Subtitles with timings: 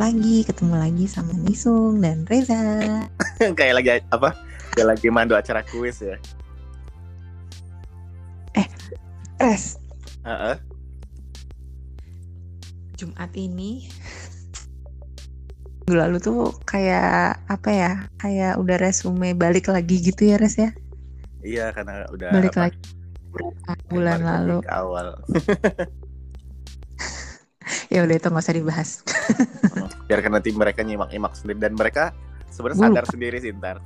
[0.00, 2.58] Lagi ketemu lagi sama Nisung dan Reza.
[3.58, 4.34] kayak lagi apa?
[4.72, 6.16] Kayak lagi mandu acara kuis ya.
[8.56, 8.66] Eh,
[9.38, 9.76] Res.
[10.22, 10.56] Uh-uh.
[12.96, 13.86] Jumat ini
[15.82, 17.92] minggu lalu tuh kayak apa ya?
[18.16, 20.72] Kayak udah resume balik lagi gitu ya, Res ya?
[21.44, 22.78] Iya, karena udah Balik apa, lagi
[23.92, 24.56] bulan lagi lalu.
[24.72, 25.20] awal.
[27.92, 28.90] Ya udah itu nggak usah dibahas.
[30.08, 32.16] Biar kan nanti mereka nyimak-nyimak sendiri dan mereka
[32.48, 33.12] sebenarnya sadar lupa.
[33.12, 33.84] sendiri sih ntar.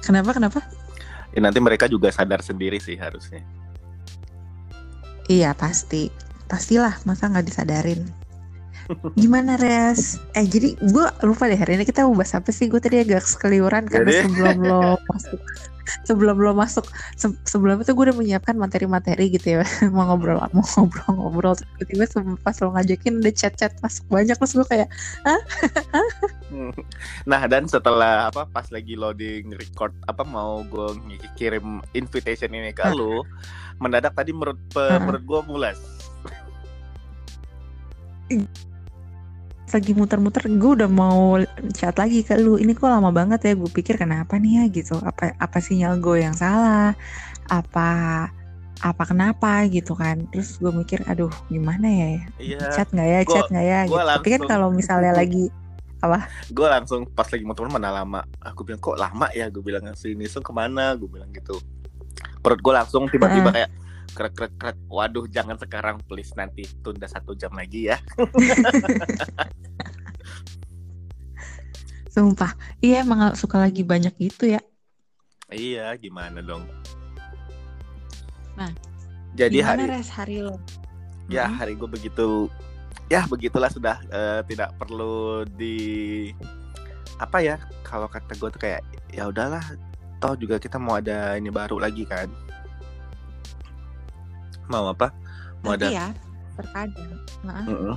[0.00, 0.32] Kenapa?
[0.32, 0.64] Kenapa?
[1.36, 3.44] Ya, nanti mereka juga sadar sendiri sih harusnya.
[5.28, 6.08] Iya pasti,
[6.48, 8.08] pastilah masa nggak disadarin.
[9.18, 10.16] Gimana Res?
[10.32, 12.70] Eh jadi gue lupa deh hari ini kita mau bahas apa sih?
[12.70, 15.40] Gue tadi agak sekeliuran karena sebelum lo masuk,
[16.04, 20.64] sebelum lo masuk, se- sebelum itu gue udah menyiapkan materi-materi gitu ya, mau ngobrol, mau
[20.64, 21.54] ngobrol-ngobrol.
[21.82, 24.88] Tiba-tiba pas lo ngajakin udah chat-chat masuk banyak terus gue kayak,
[27.30, 32.86] Nah dan setelah apa pas lagi loading record apa mau gue kirim invitation ini ke
[32.86, 32.94] Hah.
[32.94, 33.26] lu
[33.82, 35.02] mendadak tadi menurut Hah.
[35.02, 35.78] menurut gue mulas.
[39.72, 41.38] Lagi muter-muter gue udah mau
[41.74, 42.56] chat lagi ke lu.
[42.56, 44.94] Ini kok lama banget ya gue pikir kenapa nih ya gitu.
[45.02, 46.94] Apa apa sinyal gue yang salah?
[47.50, 47.88] Apa
[48.80, 50.28] apa kenapa gitu kan.
[50.30, 52.06] Terus gue mikir aduh gimana ya?
[52.38, 52.58] Iya.
[52.70, 53.20] chat nggak ya?
[53.26, 53.80] Gua- chat nggak ya?
[53.88, 54.10] gua gitu.
[54.14, 55.44] tapi kan langsung- kalau misalnya lagi
[56.54, 58.22] gue langsung pas lagi motor mana lama?
[58.38, 59.50] Aku bilang kok lama ya?
[59.50, 60.94] Gue bilang si Nisung ke mana?
[60.94, 61.58] Gue bilang gitu.
[62.38, 63.70] Perut gue langsung tiba-tiba kayak
[64.16, 64.76] krek krek krek.
[64.88, 66.32] Waduh jangan sekarang please.
[66.32, 68.00] Nanti tunda satu jam lagi ya.
[72.14, 72.56] Sumpah.
[72.80, 74.60] Iya emang suka lagi banyak gitu ya.
[75.52, 76.64] Iya gimana dong?
[78.56, 78.72] Nah,
[79.36, 80.56] jadi hari res hari lo?
[81.28, 81.52] Ya Mm-mm.
[81.52, 82.48] hari gue begitu
[83.12, 86.32] ya begitulah sudah eh, tidak perlu di
[87.22, 88.82] apa ya kalau kata gue tuh kayak
[89.14, 89.62] ya udahlah
[90.20, 92.28] toh juga kita mau ada ini baru lagi kan
[94.66, 95.12] mau apa?
[95.62, 96.06] Mau tapi ada ya
[96.56, 97.96] terkadang nah, Mm-mm.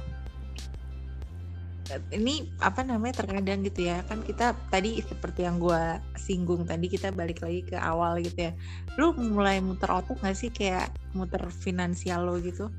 [2.14, 4.06] ini apa namanya terkadang gitu ya.
[4.06, 5.82] Kan kita tadi seperti yang gue
[6.20, 8.54] singgung tadi kita balik lagi ke awal gitu ya.
[9.02, 10.54] Lu mulai muter otak gak sih?
[10.54, 12.70] Kayak muter finansial lo gitu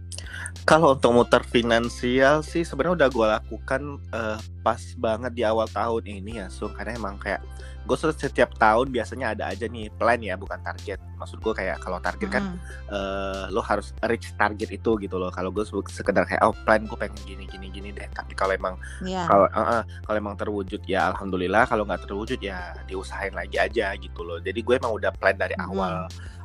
[0.68, 3.82] Kalau untuk muter finansial sih sebenarnya udah gue lakukan
[4.12, 6.70] eh, pas banget di awal tahun ini ya, Sung.
[6.76, 7.40] Karena emang kayak
[7.88, 11.00] gue setiap tahun biasanya ada aja nih plan ya, bukan target.
[11.16, 12.92] Maksud gue kayak kalau target kan Mm-mm.
[12.92, 15.32] eh, lo harus reach target itu gitu loh.
[15.32, 18.06] Kalau gue sekedar kayak oh plan gue pengen gini gini gini deh.
[18.12, 19.26] Tapi kalau emang Iya.
[19.26, 21.66] kalau eh, eh, kalau emang terwujud ya alhamdulillah.
[21.66, 24.38] Kalau nggak terwujud ya diusahain lagi aja gitu loh.
[24.38, 25.72] Jadi gue emang udah plan dari Mm-mm.
[25.72, 25.94] awal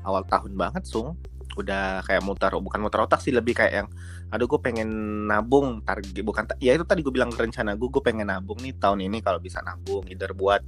[0.08, 1.20] awal tahun banget, Sung
[1.56, 3.88] udah kayak muter bukan muter otak sih lebih kayak yang
[4.30, 4.90] aduh gue pengen
[5.28, 9.08] nabung target bukan ya itu tadi gue bilang rencana gue gue pengen nabung nih tahun
[9.08, 10.60] ini kalau bisa nabung either buat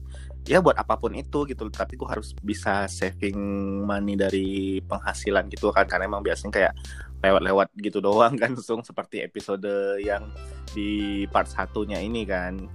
[0.48, 1.68] ya buat apa pun itu gitu.
[1.68, 3.38] Tapi gue harus bisa saving
[3.84, 6.74] money dari penghasilan gitu kan karena emang biasanya kayak
[7.22, 10.32] lewat-lewat gitu doang kan sung seperti episode yang
[10.72, 12.66] di part satunya ini kan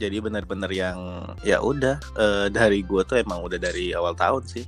[0.00, 0.96] jadi benar-benar yang
[1.44, 4.64] ya udah eh, dari gue tuh emang udah dari awal tahun sih.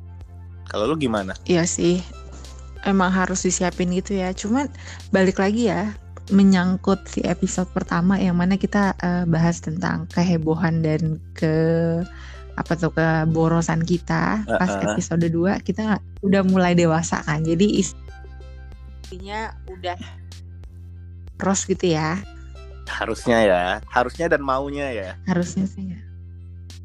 [0.69, 1.33] Kalau lu gimana?
[1.49, 2.05] Iya sih
[2.85, 4.37] emang harus disiapin gitu ya.
[4.37, 4.69] Cuman
[5.09, 5.97] balik lagi ya
[6.31, 11.55] menyangkut si episode pertama yang mana kita eh, bahas tentang kehebohan dan ke
[12.53, 14.93] apa tuh keborosan kita pas Uh-uh.
[14.93, 17.41] episode 2 kita udah mulai dewasa kan.
[17.41, 19.97] Jadi istrinya udah
[21.41, 22.23] terus gitu ya
[22.89, 23.63] harusnya ya.
[23.87, 25.11] Harusnya dan maunya ya.
[25.25, 26.01] Harusnya sih ya.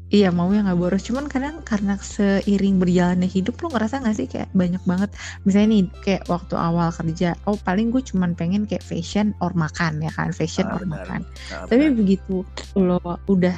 [0.08, 1.04] Iya mau ya nggak boros.
[1.04, 5.12] Cuman kadang karena seiring berjalannya hidup lo ngerasa nggak sih kayak banyak banget?
[5.44, 10.00] Misalnya nih kayak waktu awal kerja oh paling gue cuman pengen kayak fashion or makan
[10.00, 11.04] ya kan fashion Ah, or benar.
[11.04, 11.20] makan.
[11.52, 12.40] Nah, tapi begitu
[12.72, 12.96] lo
[13.28, 13.52] udah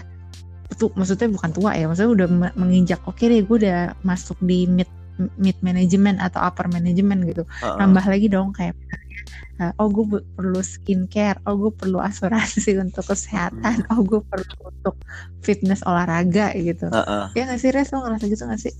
[0.74, 4.66] tuh maksudnya bukan tua ya maksudnya udah me- menginjak oke deh gue udah masuk di
[4.66, 4.90] mid
[5.38, 7.46] mid management atau upper management gitu.
[7.46, 7.76] Heeh.
[7.78, 8.74] nambah lagi dong kayak
[9.60, 14.96] uh, oh gue perlu skincare oh gue perlu asuransi untuk kesehatan oh gue perlu untuk
[15.40, 16.88] fitness olahraga gitu.
[16.92, 17.24] Heeh.
[17.32, 17.92] ya nggak sih res?
[17.92, 18.74] Lo ngerasa gitu nggak sih?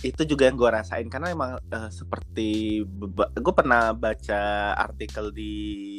[0.00, 2.80] Itu juga yang gue rasain karena emang eh, seperti
[3.34, 5.52] gue pernah baca artikel di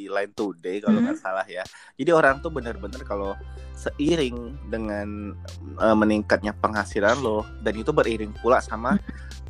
[0.07, 1.61] Line Today kalau nggak salah ya.
[1.99, 3.35] Jadi orang tuh bener-bener kalau
[3.75, 5.35] seiring dengan
[5.77, 8.95] eh, meningkatnya penghasilan lo dan itu beriring pula sama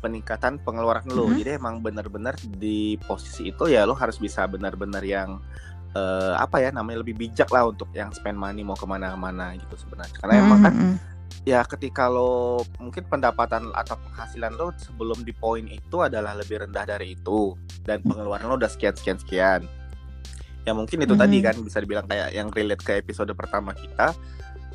[0.02, 1.36] peningkatan pengeluaran lo Mhm.
[1.38, 5.38] jadi emang bener-bener di posisi itu ya lo harus bisa benar-benar yang
[5.92, 9.76] eh, apa ya namanya lebih bijak lah untuk yang spend money mau ke mana-mana gitu
[9.78, 10.94] sebenarnya karena emang kan Mm-mm.
[11.44, 16.88] ya ketika lo mungkin pendapatan atau penghasilan lo sebelum di poin itu adalah lebih rendah
[16.88, 17.52] dari itu
[17.82, 19.60] dan pengeluaran lo udah sekian sekian sekian
[20.62, 21.20] ya mungkin itu Mhm.
[21.20, 24.16] tadi kan bisa dibilang kayak yang relate ke episode pertama kita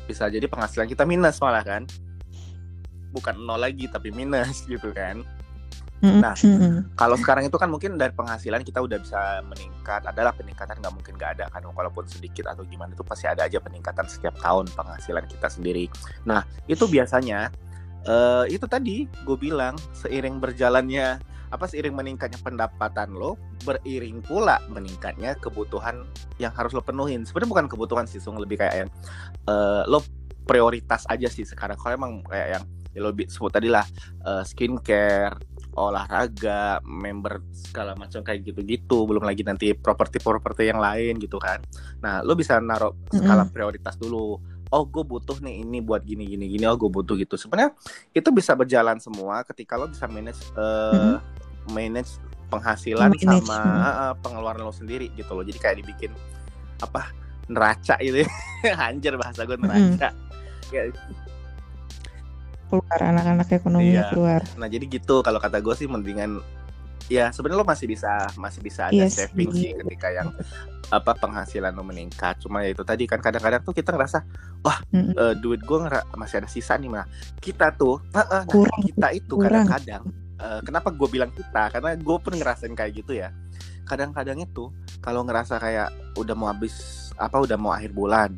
[0.06, 1.82] bisa jadi penghasilan kita minus malah kan
[3.12, 5.24] bukan nol lagi tapi minus gitu kan.
[5.98, 6.30] Nah,
[6.94, 11.18] kalau sekarang itu kan mungkin dari penghasilan kita udah bisa meningkat adalah peningkatan nggak mungkin
[11.18, 15.26] nggak ada kan walaupun sedikit atau gimana itu pasti ada aja peningkatan setiap tahun penghasilan
[15.26, 15.90] kita sendiri.
[16.22, 17.50] Nah itu biasanya
[18.06, 21.18] eh, itu tadi gue bilang seiring berjalannya
[21.48, 23.34] apa seiring meningkatnya pendapatan lo
[23.66, 26.06] beriring pula meningkatnya kebutuhan
[26.38, 27.26] yang harus lo penuhin.
[27.26, 28.86] Sebenarnya bukan kebutuhan sih lebih kayak
[29.50, 29.98] eh, lo
[30.48, 32.64] prioritas aja sih sekarang kalau emang kayak yang
[32.96, 33.84] ya lo sebut tadi lah
[34.24, 35.36] eh, skincare
[35.78, 41.62] olahraga, member segala macam kayak gitu-gitu, belum lagi nanti properti-properti yang lain gitu kan.
[42.02, 44.42] Nah, lo bisa naruh skala prioritas dulu.
[44.68, 46.64] Oh, gue butuh nih ini buat gini gini gini.
[46.68, 47.38] Oh, gue butuh gitu.
[47.40, 47.72] Sebenarnya
[48.12, 51.16] itu bisa berjalan semua ketika lo bisa manage eh,
[51.72, 52.20] manage
[52.52, 53.80] penghasilan Manage, sama mm.
[53.80, 55.46] eh, pengeluaran lo sendiri gitu loh.
[55.46, 56.12] Jadi kayak dibikin
[56.84, 57.14] apa
[57.48, 58.28] neraca gitu ya.
[58.90, 60.27] Anjir bahasa gue neraca.
[60.68, 60.82] Ya,
[62.68, 64.10] keluar anak-anak ekonominya Iya.
[64.12, 66.44] keluar Nah jadi gitu kalau kata gue sih mendingan
[67.08, 69.72] ya sebenarnya lo masih bisa masih bisa ada Iya saving sih.
[69.72, 70.28] sih ketika yang
[70.88, 72.36] apa penghasilan lo meningkat.
[72.40, 74.20] Cuma ya itu tadi kan kadang-kadang tuh kita ngerasa
[74.60, 75.16] wah Mm-mm.
[75.16, 75.78] eh, duit gue
[76.12, 77.08] masih ada sisa nih mah.
[77.40, 80.04] Kita tuh eh, nah, Kurang, kita itu kadang-kadang
[80.36, 83.32] eh, kenapa gue bilang kita karena gue pun ngerasain kayak gitu ya.
[83.88, 84.68] Kadang-kadang itu
[85.00, 85.88] kalau ngerasa kayak
[86.20, 86.76] udah mau habis
[87.16, 88.36] apa udah mau akhir bulan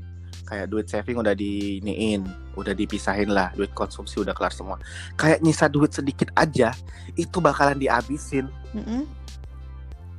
[0.50, 2.26] kayak duit saving udah diniin,
[2.58, 4.82] udah dipisahin lah, duit konsumsi udah kelar semua.
[5.14, 6.74] Kayak nyisa duit sedikit aja,
[7.14, 9.06] itu bakalan dihabisin, Mm-mm.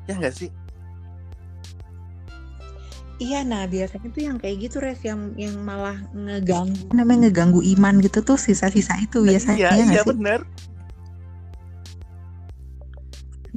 [0.07, 0.50] ya nggak sih?
[3.22, 8.01] Iya, nah biasanya tuh yang kayak gitu res yang yang malah ngeganggu namanya ngeganggu iman
[8.01, 10.10] gitu tuh sisa-sisa itu biasanya iya, ya iya sih?
[10.10, 10.42] bener.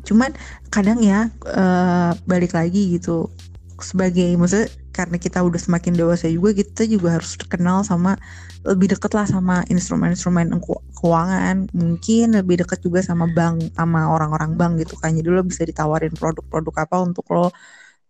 [0.05, 0.37] Cuman
[0.69, 3.32] kadang ya eh, balik lagi gitu
[3.81, 8.14] sebagai maksudnya karena kita udah semakin dewasa juga kita juga harus kenal sama
[8.62, 11.69] lebih deket lah sama instrumen-instrumen keu- keuangan.
[11.75, 15.12] Mungkin lebih deket juga sama bank sama orang-orang bank gitu kan.
[15.12, 17.50] Jadi lo bisa ditawarin produk-produk apa untuk lo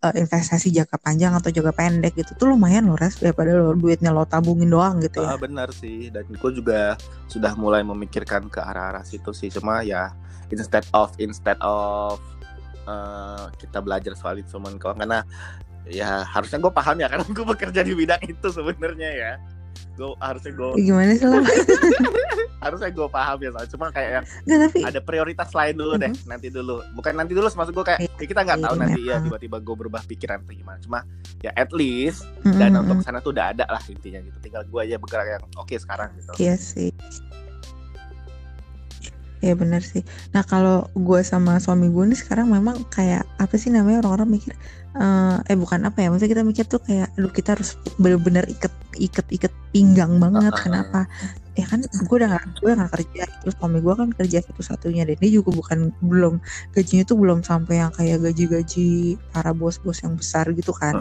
[0.04, 2.36] eh, investasi jangka panjang atau jangka pendek gitu.
[2.36, 5.34] Tuh lumayan loh res daripada lo duitnya lo tabungin doang gitu ya.
[5.34, 6.94] Ah, benar sih, dan gue juga
[7.26, 9.48] sudah mulai memikirkan ke arah-arah situ sih.
[9.50, 10.12] Cuma ya
[10.52, 12.20] instead of instead of
[12.84, 15.02] eh, kita belajar soal instrumen keuangan.
[15.02, 15.20] Karena
[15.86, 19.32] ya harusnya gue paham ya karena gue bekerja di bidang itu sebenarnya ya.
[19.94, 21.38] Gue harusnya gue gimana sih lo
[22.64, 26.12] harusnya gue paham ya soalnya cuma kayak yang Nggak, tapi ada prioritas lain dulu deh
[26.24, 29.06] nanti dulu bukan nanti dulu maksud gue kayak ya kita nggak tahu Iya, nanti ya
[29.12, 29.24] memang.
[29.28, 30.98] tiba-tiba gue berubah pikiran atau gimana cuma
[31.38, 32.82] ya at least dana Mm-mm.
[32.88, 36.08] untuk sana tuh udah ada lah intinya gitu tinggal gue aja bergerak yang oke sekarang
[36.16, 36.90] gitu Iya sih.
[39.44, 40.00] Iya benar sih.
[40.32, 44.56] Nah kalau gue sama suami gue nih sekarang memang kayak apa sih namanya orang-orang mikir
[44.94, 48.70] eh eh bukan apa ya maksudnya kita mikir tuh kayak lu kita harus bener-bener iket
[48.94, 51.10] iket iket pinggang banget kenapa
[51.54, 55.02] ya kan gue udah gak, gue nggak kerja terus suami gue kan kerja satu satunya
[55.02, 56.38] dan dia juga bukan belum
[56.70, 58.88] gajinya tuh belum sampai yang kayak gaji-gaji
[59.30, 60.94] para bos-bos yang besar gitu kan.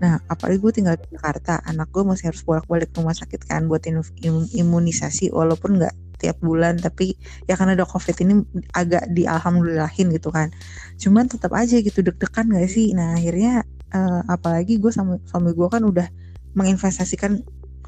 [0.00, 3.84] Nah, apalagi gue tinggal di Jakarta, anak gue masih harus bolak-balik rumah sakit kan buat
[3.84, 5.92] im- im- imunisasi walaupun nggak
[6.24, 7.12] tiap bulan, tapi
[7.44, 8.40] ya karena ada covid ini
[8.72, 10.48] agak dialhamdulillahin gitu kan.
[10.96, 12.96] Cuman tetap aja gitu deg-degan gak sih?
[12.96, 16.08] Nah akhirnya eh, apalagi gue sama suami gue kan udah
[16.56, 17.44] menginvestasikan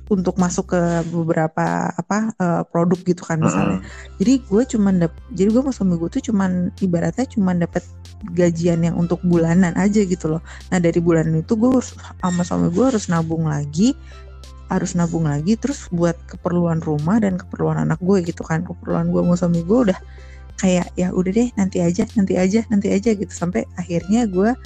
[0.07, 3.83] untuk masuk ke beberapa apa eh, produk gitu kan misalnya.
[3.83, 4.15] Heeh.
[4.23, 7.83] Jadi gue cuman dap jadi gue sama suami gue tuh cuman ibaratnya cuman dapat
[8.33, 10.43] gajian yang untuk bulanan aja gitu loh.
[10.71, 13.99] Nah dari bulan itu gue harus sama suami gue harus nabung lagi,
[14.67, 18.67] harus nabung lagi terus buat keperluan rumah dan keperluan anak gue gitu kan.
[18.67, 19.99] Keperluan gue sama suami gue udah
[20.57, 24.57] kayak ya udah deh nanti aja, nanti aja, nanti aja gitu sampai akhirnya gue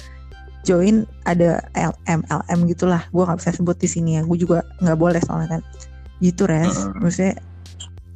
[0.65, 3.05] join ada LM LM gitulah.
[3.13, 4.21] Gue nggak bisa sebut di sini ya.
[4.25, 5.61] Gue juga nggak boleh soalnya kan.
[6.21, 6.89] Gitu res.
[6.97, 7.37] Maksudnya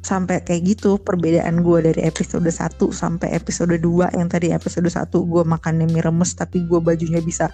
[0.06, 5.10] sampai kayak gitu perbedaan gue dari episode 1 sampai episode 2 yang tadi episode 1
[5.10, 7.50] gue makannya mie remes tapi gue bajunya bisa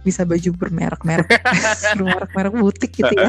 [0.00, 1.28] bisa baju bermerek-merek
[2.00, 3.28] bermerek-merek butik gitu ya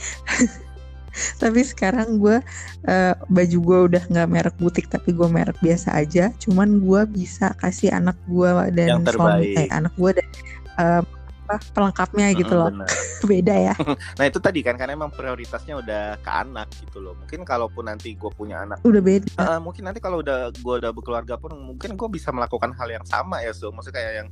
[1.42, 2.38] tapi sekarang gue
[2.86, 7.52] eh, baju gue udah nggak merek butik tapi gue merek biasa aja cuman gue bisa
[7.58, 10.28] kasih anak gue dan suami eh, anak gue dan
[11.50, 12.70] apa pelengkapnya gitu loh.
[13.30, 13.74] Beda ya.
[14.18, 18.14] nah itu tadi kan karena emang prioritasnya udah ke anak gitu loh mungkin kalaupun nanti
[18.14, 19.28] gue punya anak Udah beda.
[19.36, 23.04] Eh, mungkin nanti kalau udah gue udah berkeluarga pun mungkin gue bisa melakukan hal yang
[23.04, 24.28] sama ya so maksudnya kayak yang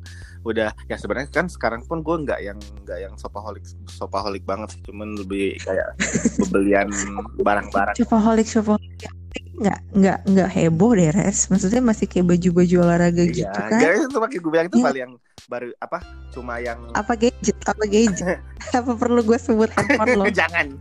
[0.46, 4.80] udah ya sebenarnya kan sekarang pun gue nggak yang nggak yang sopaholik sopaholik banget sih
[4.86, 5.94] cuman lebih kayak
[6.46, 6.88] bebelian
[7.46, 9.10] barang-barang Shopaholic, shopaholic
[9.58, 11.50] nggak nggak nggak heboh deh res.
[11.50, 13.80] Maksudnya masih kayak baju-baju olahraga Iya, gitu kan?
[13.82, 14.84] guys, itu makanya gue bilang itu Iya.
[14.86, 15.12] paling yang
[15.50, 15.98] baru apa?
[16.30, 17.58] Cuma yang Apa gadget?
[17.66, 18.38] Apa gadget?
[18.78, 20.24] apa perlu gue sebut handphone lo?
[20.40, 20.78] jangan.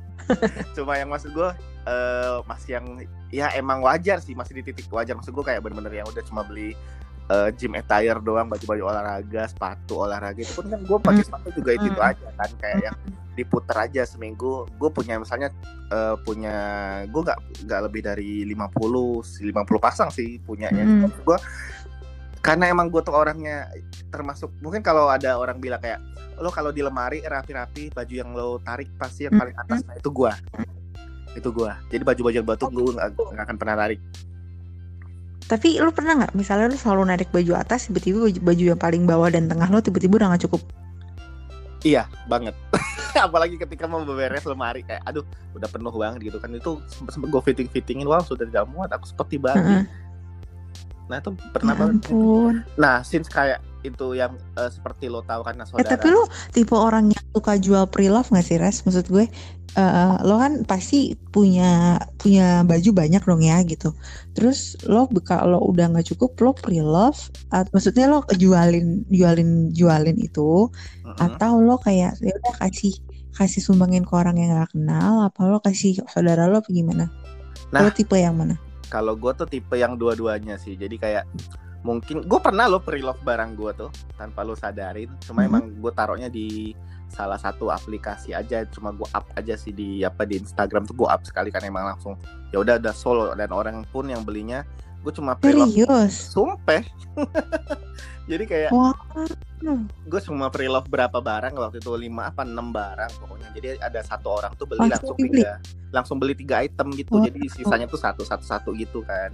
[0.78, 1.50] Cuma yang maksud gue
[1.88, 2.86] eh masih yang
[3.32, 6.44] ya emang wajar sih masih di titik wajar maksud gue kayak bener-bener yang udah cuma
[6.44, 6.76] beli
[7.28, 11.28] eh, gym attire doang baju-baju olahraga sepatu olahraga itu pun kan gue pakai Hmm.
[11.28, 12.10] sepatu juga itu, itu Hmm.
[12.12, 12.98] aja kan kayak yang
[13.38, 14.66] diputer aja seminggu.
[14.80, 15.52] Gue punya misalnya
[15.88, 16.56] eh, punya
[17.08, 20.84] gue nggak nggak lebih dari 50 50 pasang sih punyanya.
[20.84, 21.12] Hmm.
[21.12, 21.38] gue
[22.40, 23.68] karena emang gue tuh orangnya
[24.08, 26.00] termasuk mungkin kalau ada orang bilang kayak
[26.38, 30.08] lo kalau di lemari rapi-rapi baju yang lo tarik pasti yang paling atas nah itu
[30.14, 30.32] gua.
[31.34, 31.82] Itu gua.
[31.90, 34.00] Jadi baju-baju yang batu gue nggak akan pernah tarik
[35.48, 39.04] Tapi lu pernah nggak misalnya lu selalu narik baju atas tiba-tiba baju, baju yang paling
[39.04, 40.62] bawah dan tengah lo tiba-tiba udah nggak cukup.
[41.86, 42.58] iya banget
[43.16, 45.22] apalagi ketika mau beberes lemari kayak aduh
[45.54, 48.90] udah penuh banget gitu kan itu sempet sempet gue fitting fittingin wow sudah tidak muat
[48.90, 49.84] aku seperti babi Heeh.
[51.06, 52.66] nah itu Ya pernah banget ampun.
[52.76, 56.74] nah since kayak itu yang eh, seperti lo tahu karena Eh saudara tapi lu tipe
[56.74, 58.82] orang yang suka jual pre-love gak sih Res?
[58.86, 59.26] Maksud gue
[59.78, 63.94] eh, lo kan pasti punya punya baju banyak dong ya gitu.
[64.34, 67.18] Terus lo kalau udah nggak cukup lo pre-love
[67.54, 70.70] at- maksudnya lo jualin jualin jualin itu
[71.06, 71.18] Mm-mm.
[71.18, 72.94] atau lo kayak ya udah kasih
[73.38, 77.06] kasih sumbangin ke orang yang gak kenal apa lo kasih saudara lo apa gimana?
[77.70, 77.86] Nah.
[77.86, 78.58] Lo tipe yang mana?
[78.88, 81.24] kalau gue tuh tipe yang dua-duanya sih jadi kayak
[81.80, 85.48] mungkin gue pernah lo pre-love barang gue tuh tanpa lo sadarin cuma Mhm.
[85.48, 86.74] emang gue taruhnya di
[87.08, 91.08] salah satu aplikasi aja cuma gue up aja sih di apa di Instagram tuh gue
[91.08, 92.20] up sekali kan emang langsung
[92.50, 94.68] ya udah ada solo dan orang pun yang belinya
[95.00, 96.12] gue cuma pre-love Serius?
[96.28, 96.84] sumpah
[98.30, 98.92] jadi kayak Wah.
[100.04, 104.28] gue cuma pre-love berapa barang waktu itu lima apa enam barang pokoknya jadi ada satu
[104.34, 105.40] orang tuh beli Langsung langsung dibeli?
[105.40, 105.54] tiga
[105.90, 107.24] langsung beli tiga item gitu Wah.
[107.24, 109.32] jadi sisanya tuh satu satu satu gitu kan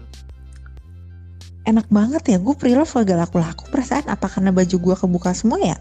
[1.63, 5.77] Enak banget ya, gue pre-love agak laku-laku perasaan apa karena baju gue kebuka semua ya?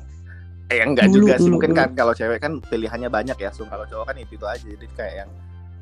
[0.70, 1.80] Eh enggak Dulu, juga sih dulu, mungkin dulu.
[1.82, 3.66] kan kalau cewek kan pilihannya banyak ya, Sung.
[3.66, 4.62] Kalau cowok kan itu itu aja.
[4.62, 5.30] Jadi kayak yang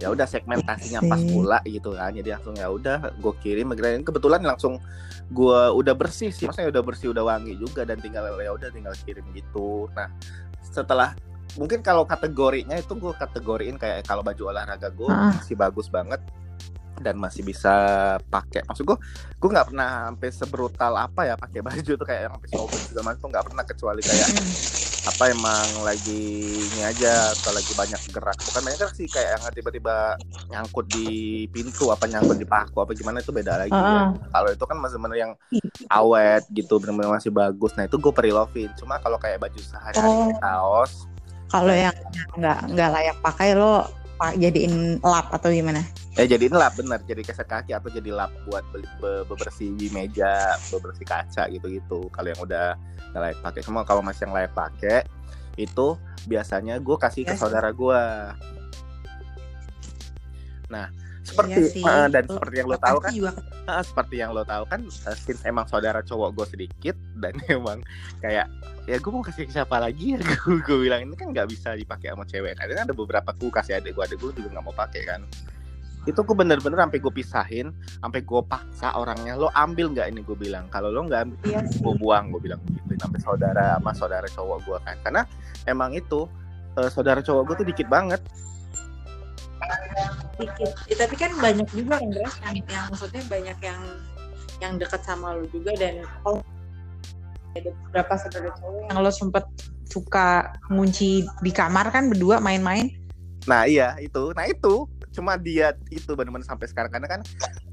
[0.00, 2.10] ya udah segmentasinya Iya pas pula gitu kan.
[2.16, 3.68] Jadi langsung ya udah gue kirim
[4.00, 4.80] kebetulan langsung
[5.28, 6.48] gue udah bersih sih.
[6.48, 9.86] Maksudnya udah bersih udah wangi juga dan tinggal ya udah tinggal kirim gitu.
[9.92, 10.08] Nah,
[10.64, 11.12] setelah
[11.60, 15.36] mungkin kalau kategorinya itu gue kategoriin kayak kalau baju olahraga gue Ah.
[15.36, 16.18] masih bagus banget
[17.00, 17.72] dan masih bisa
[18.28, 18.98] pakai maksud gue
[19.40, 23.00] gue nggak pernah sampai sebrutal apa ya pakai baju tuh kayak yang sampai sobek juga
[23.02, 24.28] macam tuh nggak pernah kecuali kayak
[25.00, 26.22] apa emang lagi
[26.60, 30.14] ini aja atau lagi banyak gerak bukan banyak gerak sih kayak yang tiba-tiba
[30.52, 31.08] nyangkut di
[31.48, 33.80] pintu apa nyangkut di paku apa gimana itu beda lagi ya.
[33.80, 34.12] Ah.
[34.28, 35.32] kalau itu kan masih bener yang
[35.88, 40.32] awet gitu bener-bener masih bagus nah itu gue perilovin cuma kalau kayak baju sehari-hari Oh.
[40.36, 41.08] kaos
[41.50, 41.96] Kalau yang
[42.38, 43.82] nggak nggak layak pakai lo
[44.20, 45.80] pak jadiin lap atau gimana?
[46.20, 47.00] ya jadi ini lap bener.
[47.08, 52.12] Jadi keset kaki atau jadi lap buat beli be- bebersih meja bebersih kaca gitu gitu
[52.12, 52.76] kalau yang udah
[53.16, 53.60] nggak layak pakai.
[53.64, 55.08] Semua kalau masih yang layak pakai
[55.56, 55.96] itu
[56.28, 58.02] biasanya gue kasih ke saudara gue
[60.70, 60.86] nah
[61.22, 61.82] seperti Iya sih.
[61.82, 63.32] eh, dan Lo- seperti yang lo tahu kan juga.
[63.66, 67.78] eh, seperti yang lo tahu kan eh, since emang saudara cowok gue sedikit dan emang
[68.18, 68.46] kayak
[68.84, 70.14] ya gue mau kasih ke siapa lagi?
[70.14, 72.54] Ya gue gue bilang ini kan nggak bisa dipakai sama cewek.
[72.54, 75.20] Kan ada beberapa gue kasih adik gue adik gue juga nggak mau pakai kan.
[76.00, 80.08] Itu gue bener-bener sampai gue pisahin sampai gue paksa orangnya lo ambil nggak?
[80.08, 80.64] Ini gue bilang.
[80.66, 84.58] Kalau lo nggak ambil Iya gue buang gue bilang gitu sampai saudara sama saudara cowok
[84.64, 84.96] gue kan.
[85.00, 85.22] Karena
[85.64, 86.24] emang itu
[86.74, 88.24] eh, saudara cowok gue tuh dikit banget
[90.38, 90.70] dikit.
[90.88, 93.80] Ya, tapi kan banyak juga kan Grace, yang, yang maksudnya banyak yang
[94.60, 96.36] yang dekat sama lo juga dan oh,
[97.56, 99.44] ada beberapa saudara cowok yang lo sempet
[99.88, 102.92] suka ngunci di kamar kan berdua main-main.
[103.48, 107.20] nah iya itu nah itu cuma dia itu bener-bener sampai sekarang karena kan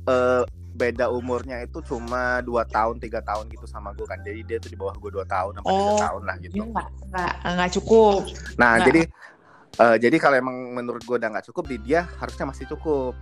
[0.08, 4.58] eh, beda umurnya itu cuma dua tahun tiga tahun gitu sama gue kan jadi dia
[4.64, 6.88] tuh di bawah gue dua tahun sampai tiga Oh, tahun lah gitu Dia nggak
[7.58, 8.22] nggak cukup.
[8.56, 8.86] Nah, Nggak.
[8.88, 9.02] jadi
[9.78, 13.14] eh, jadi kalau emang menurut gue udah nggak cukup di dia harusnya masih cukup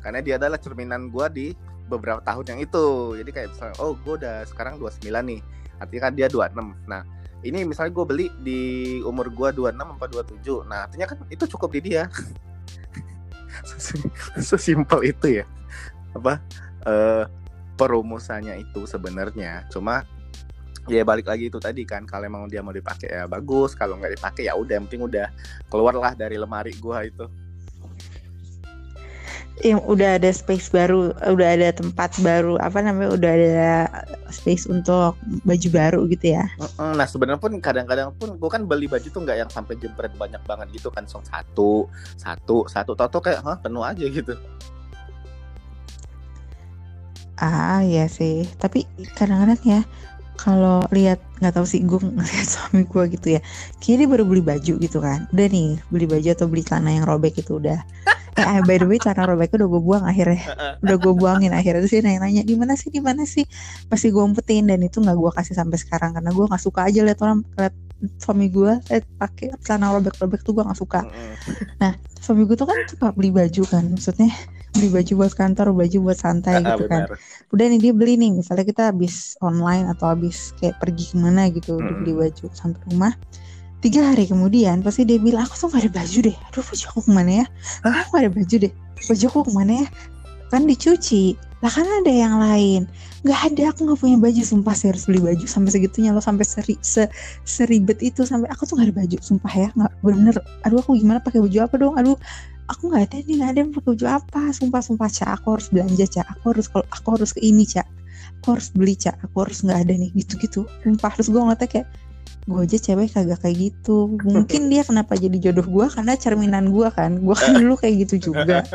[0.00, 1.46] karena dia adalah cerminan gue di
[1.92, 2.86] beberapa tahun yang itu.
[3.20, 5.40] Jadi kayak misalnya, oh gue udah sekarang 29 nih,
[5.76, 6.88] artinya kan dia 26.
[6.88, 7.02] Nah,
[7.44, 8.60] ini misalnya gue beli di
[9.04, 10.64] umur gue 26 apa 27.
[10.64, 12.08] Nah, artinya kan itu cukup di dia.
[14.48, 15.44] Sesimpel itu ya.
[16.16, 16.40] Apa
[16.88, 17.24] eh
[17.76, 19.66] perumusannya itu sebenarnya.
[19.68, 20.06] Cuma
[20.90, 24.18] ya balik lagi itu tadi kan kalau emang dia mau dipakai ya bagus kalau nggak
[24.18, 25.30] dipakai ya udah yang penting udah
[25.70, 27.30] keluarlah dari lemari gua itu
[29.62, 33.70] yang udah ada space baru, udah ada tempat baru, apa namanya, udah ada
[34.32, 35.14] space untuk
[35.46, 36.50] baju baru gitu ya.
[36.80, 40.42] Nah sebenarnya pun kadang-kadang pun gue kan beli baju tuh nggak yang sampai jempret banyak
[40.50, 41.86] banget gitu kan, song satu,
[42.18, 44.34] satu, satu, tau kayak hah penuh aja gitu.
[47.38, 48.82] Ah ya sih, tapi
[49.14, 49.80] kadang-kadang ya
[50.42, 53.40] kalau lihat nggak tahu sih gue ngeliat suami gue gitu ya,
[53.78, 57.38] kiri baru beli baju gitu kan, udah nih beli baju atau beli celana yang robek
[57.38, 57.78] itu udah.
[58.32, 60.40] Eh by the way celana robeknya udah gue buang akhirnya.
[60.80, 61.84] Udah gue buangin akhirnya.
[61.84, 63.44] Terus dia nanya-nanya di mana sih di mana sih?
[63.92, 66.16] Pasti gue umpetin dan itu nggak gue kasih sampai sekarang.
[66.16, 67.76] Karena gue nggak suka aja liat orang liat
[68.16, 71.04] suami gue liat pakai celana robek-robek tuh gue nggak suka.
[71.76, 71.92] Nah
[72.24, 74.32] suami gue tuh kan suka beli baju kan maksudnya
[74.82, 77.06] beli baju buat kantor baju buat santai gitu kan.
[77.54, 78.34] udah nih dia beli nih.
[78.34, 82.02] Misalnya kita habis online atau habis kayak pergi ke mana gitu hmm.
[82.02, 83.14] beli baju sampai rumah.
[83.78, 86.36] Tiga hari kemudian pasti dia bilang aku tuh gak ada baju deh.
[86.50, 87.46] Aduh baju aku ke mana ya?
[87.86, 87.94] Hah?
[88.02, 88.72] aku gak ada baju deh.
[89.06, 89.86] Baju aku ke mana ya?
[90.50, 91.24] Kan dicuci.
[91.62, 92.90] Lah kan ada yang lain.
[93.22, 94.40] Nggak ada aku nggak punya baju.
[94.42, 97.06] Sumpah saya harus beli baju sampai segitunya loh sampai seri se
[97.46, 100.34] seribet itu sampai aku tuh gak ada baju sumpah ya nggak bener.
[100.66, 101.94] Aduh aku gimana pakai baju apa dong?
[101.94, 102.18] Aduh
[102.68, 104.42] aku nggak ada nih nggak ada pakai baju apa.
[104.54, 105.30] Sumpah sumpah cak.
[105.40, 106.26] Aku harus belanja cak.
[106.38, 107.86] Aku harus kalau aku harus ke ini cak.
[108.42, 109.16] Aku harus beli cak.
[109.24, 111.88] Aku harus nggak ada nih gitu gitu sumpah terus gue ngeliatnya kayak
[112.42, 114.18] gue aja cewek kagak kayak gitu.
[114.22, 117.22] Mungkin dia kenapa jadi jodoh gue karena cerminan gue kan.
[117.22, 118.66] Gue kan dulu kayak gitu juga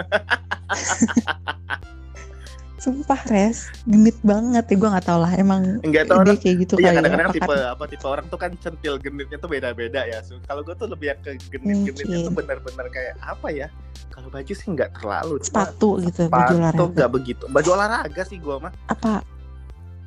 [2.88, 6.74] Sumpah res, genit banget ya gue nggak tau lah emang Enggak tahu dia kayak gitu
[6.80, 10.24] iya, kali kadang-kadang ya, tipe apa tipe orang tuh kan centil genitnya tuh beda-beda ya.
[10.24, 13.68] So, kalau gue tuh lebih yang ke genit-genitnya tuh benar-benar kayak apa ya?
[14.08, 15.36] Kalau baju sih nggak terlalu.
[15.44, 16.96] Sepatu gitu, sepatu baju olahraga.
[16.96, 17.44] nggak begitu.
[17.52, 18.72] Baju olahraga sih gue mah.
[18.88, 19.20] Apa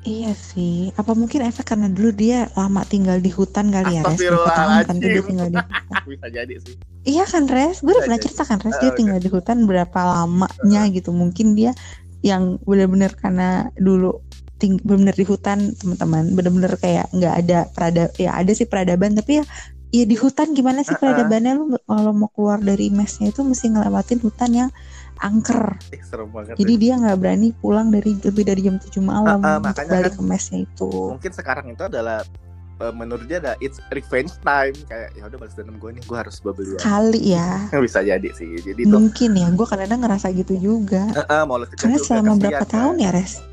[0.01, 4.17] Iya sih, apa mungkin efek karena dulu dia lama tinggal di hutan kali ya, Res?
[4.17, 6.01] Berapa kan dia tinggal di hutan.
[6.09, 6.73] Bisa jadi sih.
[7.05, 7.85] Iya kan, Res?
[7.85, 8.81] Gue udah pernah cerita kan, Res?
[8.81, 11.13] Dia Oh, tinggal di hutan berapa lamanya gitu.
[11.13, 11.77] Mungkin dia
[12.21, 14.21] yang benar-benar karena dulu
[14.61, 16.23] ting benar-benar di hutan, teman-teman.
[16.37, 19.45] Benar-benar kayak nggak ada perada, ya ada sih peradaban, tapi ya
[19.91, 21.01] ya di hutan gimana sih Uh-uh.
[21.03, 24.69] peradabannya lu kalau mau keluar dari mesnya itu mesti ngelewatin hutan yang
[25.19, 25.75] angker.
[25.91, 26.55] Ih, serem banget.
[26.55, 30.17] Jadi dia nggak berani pulang dari lebih dari jam 7 malam untuk makanya balik kan-
[30.17, 30.89] ke mesnya itu.
[31.13, 32.23] mungkin sekarang itu adalah
[32.81, 36.17] eh, menurut dia ada it's revenge time kayak ya udah balas dendam gue nih gue
[36.17, 37.69] harus beli Kali ya.
[37.85, 41.03] bisa jadi sih jadi tuh Mungkin ya, gue kadang-kadang ngerasa gitu juga.
[41.13, 42.69] eh, eh, mau Karena selama berapa kan.
[42.69, 43.50] tahun ya, Res?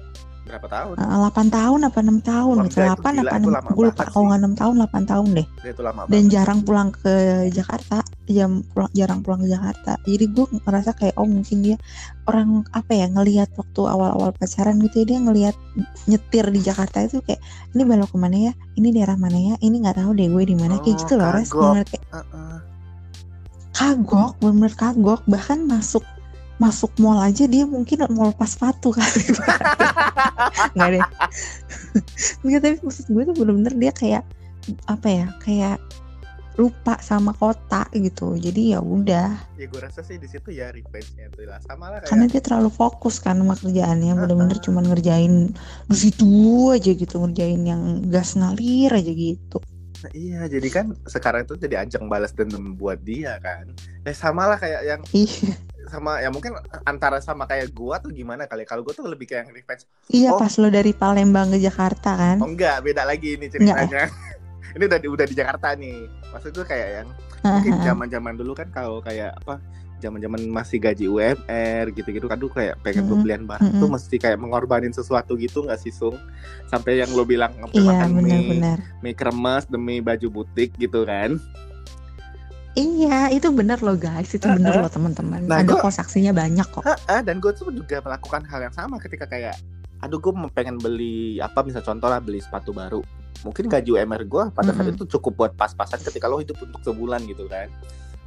[0.49, 0.95] Berapa tahun?
[0.97, 2.57] Uh, 8 tahun apa 6 tahun?
[2.57, 4.75] Wah, enggak, itu 8 gila, apa itu 6 lama gue lupa kalau nggak 6 tahun
[4.81, 5.47] 8 tahun deh.
[5.59, 6.33] dia itu lama Dan banget.
[6.33, 7.15] jarang pulang ke
[7.49, 9.93] Jakarta, jam pulang jarang pulang ke Jakarta.
[10.03, 11.77] Jadi gue ngerasa kayak oh mungkin dia
[12.25, 15.57] orang apa ya ngelihat waktu awal-awal pacaran gitu ya dia ngelihat
[16.05, 17.41] nyetir di Jakarta itu kayak
[17.73, 20.57] ini belok ke mana ya, ini daerah mana ya, ini nggak tahu deh gue di
[20.57, 20.77] mana.
[20.79, 22.59] Kayak Oh, gitu loh res, kayak Eh, eh.
[23.71, 25.23] kagok, bener kagok.
[25.25, 26.03] Bahkan masuk
[26.59, 29.23] masuk mall aja dia mungkin mau lepas sepatu kali
[30.75, 31.05] nggak deh.
[32.43, 34.25] Nggak tapi maksud gue tuh bener-bener dia kayak
[34.91, 35.79] apa ya kayak
[36.59, 38.35] lupa sama kota gitu.
[38.35, 39.31] Jadi ya udah.
[39.55, 41.63] Ya gue rasa sih di situ ya revenge-nya itu lah.
[41.63, 44.13] Sama lah karena kayak dia terlalu fokus kan sama kerjaannya.
[44.19, 45.55] Bener-bener cuman ngerjain
[45.87, 46.29] di situ
[46.75, 49.63] aja gitu ngerjain yang gas ngalir aja gitu.
[49.99, 53.71] Nah, iya jadi kan sekarang itu jadi ajang balas dendam buat dia kan.
[54.03, 55.55] Ya sama lah kayak yang iya
[55.89, 59.49] sama ya mungkin antara sama kayak gua tuh gimana kali kalau gua tuh lebih kayak
[59.49, 59.85] revenge.
[60.07, 60.39] Iya Oh.
[60.39, 62.37] pas lo dari Palembang ke Jakarta kan?
[62.39, 64.07] Oh enggak beda lagi ini ceritanya.
[64.69, 65.97] Ini udah di, udah di Jakarta nih.
[66.29, 67.09] Maksud gue kayak yang
[67.41, 69.57] mungkin zaman zaman dulu kan kalau kayak apa
[69.99, 73.13] zaman zaman masih gaji UMR gitu-gitu kan tuh kayak pengen Mm-mm.
[73.17, 73.97] pembelian barang tuh Mm-mm.
[73.97, 76.21] mesti kayak mengorbanin sesuatu gitu nggak sih Sung?
[76.69, 78.79] Sampai yang lo bilang iya makan mie benar-benar.
[79.01, 81.41] mie kremes demi baju butik gitu kan
[82.73, 84.85] Iya, itu benar loh guys, itu benar Uh-uh.
[84.85, 85.41] loh teman-teman.
[85.43, 86.85] Nah, Ada kok saksinya banyak kok.
[87.07, 89.57] Ah, dan gue tuh juga melakukan hal yang sama ketika kayak
[89.99, 93.03] aduh gue pengen beli apa misal contoh lah beli sepatu baru
[93.43, 94.95] mungkin gaji UMR gue pada saat Mm-mm.
[94.95, 97.67] itu cukup buat pas-pasan ketika lo hidup untuk sebulan gitu kan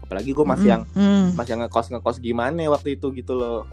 [0.01, 1.31] apalagi gue masih yang Mm.
[1.31, 3.63] masih yang ngekos ngekos gimana waktu itu gitu loh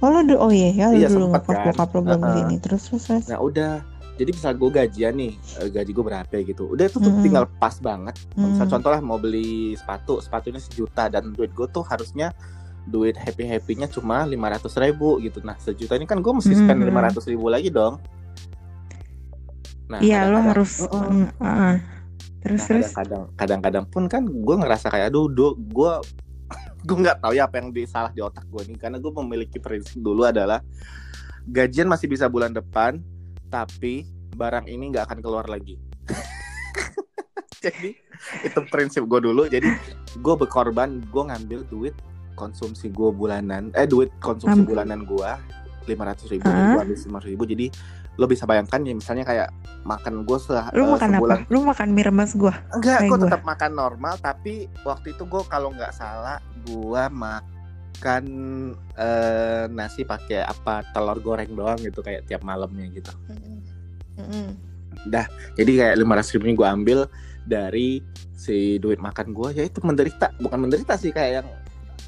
[0.00, 1.64] Oh lo oh iya ya, lo Iya, dulu ngekos kan.
[1.70, 2.34] bokap lo belum Uh-uh.
[2.34, 2.54] gini.
[2.58, 3.24] Terus terus terus.
[3.28, 3.86] nah udah
[4.20, 7.24] jadi misal gue gajian nih eh, gaji gue berapa gitu udah itu tuh Mm-mm.
[7.24, 8.72] tinggal pas banget misal Hmm.
[8.76, 12.36] contoh lah mau beli sepatu sepatunya sejuta dan duit gue tuh harusnya
[12.82, 16.80] duit happy happynya cuma lima ratus ribu gitu nah sejuta ini kan gue mesti spend
[16.80, 17.96] lima ratus ribu lagi dong
[19.86, 21.02] nah Iya, lo harus Heeh.
[21.02, 21.74] mm, uh-uh.
[22.40, 22.88] Terus Nah, terus.
[22.94, 25.50] kadang-kadang kadang-kadang pun kan gue ngerasa kayak aduh gue
[26.80, 29.58] gue nggak tahu ya apa yang di salah di otak gue nih karena gue memiliki
[29.58, 30.62] prinsip dulu adalah
[31.44, 33.02] gajian masih bisa bulan depan
[33.50, 35.76] tapi barang ini nggak akan keluar lagi
[37.64, 37.92] jadi
[38.46, 39.68] itu prinsip gue dulu jadi
[40.16, 41.94] gue berkorban gue ngambil duit
[42.38, 45.30] konsumsi gue bulanan eh duit konsumsi Am- bulanan gue
[45.88, 46.78] lima ratus ribu Hah?
[46.78, 47.66] gue ambil lima ribu jadi
[48.18, 49.48] lo bisa bayangkan ya misalnya kayak
[49.82, 51.48] makan gue se Lu eh, makan sebulan apa?
[51.48, 52.52] Lu makan mie remes gua.
[52.76, 56.36] enggak gue tetap makan normal tapi waktu itu gue kalau nggak salah
[56.68, 57.59] gue makan
[58.96, 63.12] eh, nasi pakai apa telur goreng doang gitu kayak tiap malamnya gitu.
[65.56, 66.98] Jadi kayak lima ratus ribu gue ambil
[67.48, 68.04] dari
[68.36, 71.48] si duit makan gue ya itu menderita bukan menderita sih kayak yang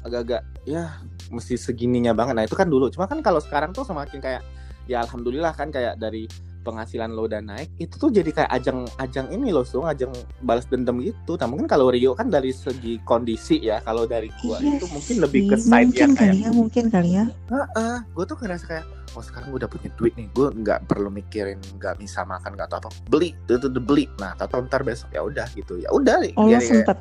[0.03, 2.33] agak-agak ya mesti segininya banget.
[2.37, 2.89] Nah itu kan dulu.
[2.93, 4.41] Cuma kan kalau sekarang tuh semakin kayak
[4.85, 6.27] ya alhamdulillah kan kayak dari
[6.63, 10.09] penghasilan lo udah naik itu tuh jadi kayak ajang ajang ini loh so ajang
[10.41, 11.35] balas dendam gitu.
[11.35, 15.15] Nah mungkin kalau Rio kan dari segi kondisi ya kalau dari gua Iya itu mungkin
[15.19, 17.25] lebih ke sih, side mungkin ya kayak kali ya, mungkin kali ya.
[17.51, 21.09] Heeh, gue tuh ngerasa kayak oh sekarang gue udah punya duit nih gue nggak perlu
[21.13, 24.07] mikirin nggak bisa makan nggak apa beli itu tuh beli.
[24.17, 26.97] Nah atau ntar besok ya udah gitu ya udah Oh, kayak sempet.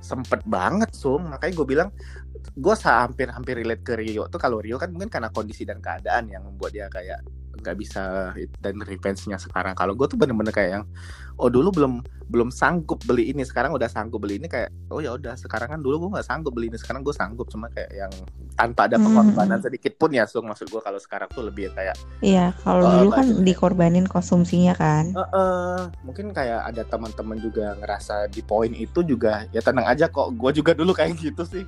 [0.00, 1.88] sempet banget sum makanya gue bilang
[2.54, 6.30] gue hampir hampir relate ke Rio tuh kalau Rio kan mungkin karena kondisi dan keadaan
[6.30, 7.20] yang membuat dia kayak
[7.66, 10.84] nggak bisa dan revenge-nya sekarang kalau gue tuh bener-bener kayak yang
[11.36, 11.92] oh dulu belum
[12.26, 15.80] belum sanggup beli ini sekarang udah sanggup beli ini kayak oh ya udah sekarang kan
[15.80, 18.12] dulu gue nggak sanggup beli ini sekarang gue sanggup cuma kayak yang
[18.54, 19.04] tanpa ada Hmm.
[19.04, 22.92] pengorbanan sedikit pun ya sung maksud gue kalau sekarang tuh lebih kayak Iya, kalau Oh,
[23.02, 25.10] dulu kan dikorbanin konsumsinya kan.
[25.10, 30.06] "Eh, eh, mungkin kayak ada teman-teman juga ngerasa di poin itu juga ya tenang aja
[30.06, 31.64] kok gue juga dulu kayak gitu sih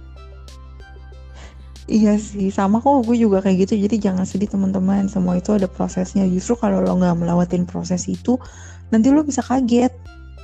[1.89, 3.75] Iya sih, sama kok gue juga kayak gitu.
[3.89, 6.29] Jadi jangan sedih teman-teman, semua itu ada prosesnya.
[6.29, 8.37] Justru kalau lo nggak melewatin proses itu,
[8.93, 9.89] nanti lo bisa kaget.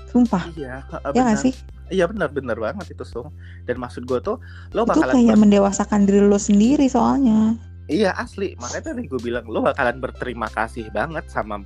[0.08, 1.54] Sumpah, iya ya benar nggak sih?
[1.92, 3.28] iya benar benar banget itu sung
[3.68, 4.40] dan maksud gue tuh
[4.72, 7.58] lo Itu bakalan kayak ber- mendewasakan diri lo sendiri soalnya.
[7.84, 11.60] Iya asli, makanya tadi gue bilang lo bakalan berterima kasih banget sama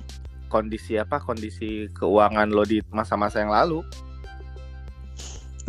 [0.51, 3.79] kondisi apa kondisi keuangan lo di masa-masa yang lalu.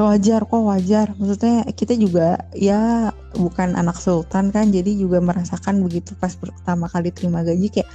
[0.00, 1.12] Wajar kok wajar.
[1.20, 7.12] Maksudnya kita juga ya bukan anak sultan kan, jadi juga merasakan begitu pas pertama kali
[7.12, 7.88] terima gaji kayak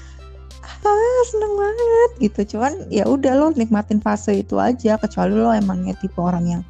[0.86, 2.56] ah seneng banget gitu.
[2.56, 5.02] Cuman ya udah lo nikmatin fase itu aja.
[5.02, 6.62] Kecuali lo emangnya tipe orang yang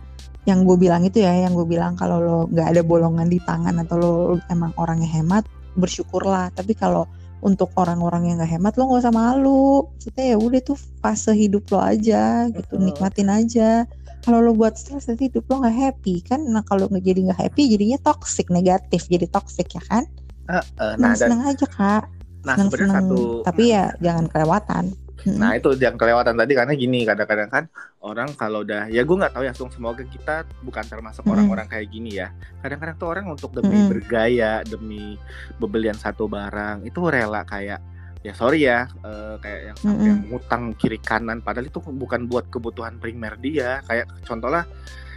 [0.48, 3.76] yang gue bilang itu ya, yang gue bilang kalau lo nggak ada bolongan di tangan
[3.84, 4.14] atau lo
[4.48, 5.44] emang orangnya hemat,
[5.76, 6.56] bersyukurlah.
[6.56, 7.12] Tapi kalau
[7.44, 9.84] untuk orang-orang yang nggak hemat lo nggak usah malu.
[10.00, 13.84] Maksudnya ya udah tuh fase hidup lo aja gitu, nikmatin aja
[14.26, 17.40] kalau lo buat stres nanti hidup lo nggak happy kan nah kalau nggak jadi nggak
[17.46, 20.04] happy jadinya toxic negatif jadi toxic ya kan
[20.46, 22.04] Eh, nah, nah, dan, seneng aja kak
[22.46, 23.42] nah seneng seneng satu.
[23.42, 24.94] tapi ya jangan kelewatan.
[25.26, 27.64] Nah itu yang kelewatan tadi karena gini kadang-kadang kan
[28.06, 31.90] orang kalau udah ya gue nggak tahu ya Sung semoga kita bukan termasuk orang-orang kayak
[31.90, 32.30] gini ya.
[32.62, 33.90] Kadang-kadang tuh orang untuk demi Mm-mm.
[33.90, 35.18] bergaya demi
[35.58, 37.82] pembelian satu barang itu rela kayak
[38.26, 40.18] ya sorry ya eh, kayak yang sampai Mm-mm.
[40.34, 43.86] ngutang kiri kanan padahal itu bukan buat kebutuhan primer dia.
[43.86, 44.66] Kayak contohnya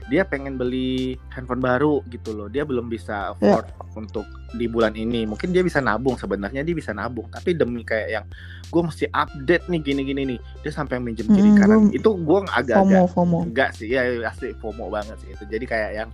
[0.08, 2.48] dia pengen beli handphone baru gitu loh.
[2.52, 4.24] Dia belum bisa afford untuk
[4.56, 5.24] di bulan ini.
[5.28, 7.28] Mungkin dia bisa nabung sebenarnya dia bisa nabung.
[7.28, 8.24] Tapi demi kayak yang
[8.68, 10.40] gue mesti update nih gini-gini nih.
[10.64, 11.80] Dia sampai minjem kiri Mm-mm, kanan.
[11.92, 13.04] itu gue agak-agak
[13.44, 13.88] enggak sih.
[13.88, 15.44] Ya asli FOMO banget sih itu.
[15.44, 16.10] Jadi kayak yang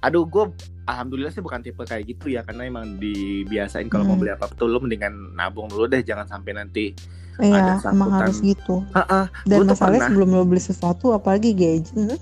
[0.00, 0.44] aduh gue
[0.84, 4.20] alhamdulillah sih bukan tipe kayak gitu ya karena emang dibiasain kalau mau Hmm.
[4.20, 6.96] beli apa betul lo mendingan nabung dulu deh jangan sampai nanti
[7.38, 10.08] iya ada emang harus gitu Heeh, dan Gua tuh masalahnya pernah.
[10.10, 12.18] sebelum lo beli sesuatu apalagi gadget hmm,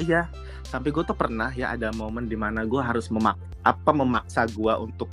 [0.00, 0.24] iya
[0.64, 4.72] sampai gue tuh pernah ya ada momen di mana gue harus memak apa memaksa gue
[4.74, 5.08] untuk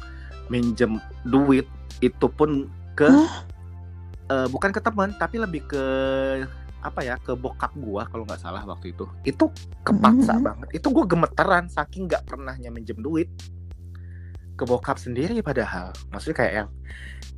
[0.48, 1.68] minjem duit
[2.00, 3.08] itu pun ke
[4.28, 5.84] eh, bukan ke teman tapi lebih ke
[6.86, 9.06] apa ya ke bokap gua kalau nggak salah waktu itu.
[9.24, 9.50] Itu
[9.82, 10.44] kepaksa Mhm.
[10.44, 10.68] banget.
[10.72, 13.28] Itu gue gemeteran saking nggak pernahnya minjem duit
[14.54, 15.90] ke bokap sendiri padahal.
[16.10, 16.70] Maksudnya kayak yang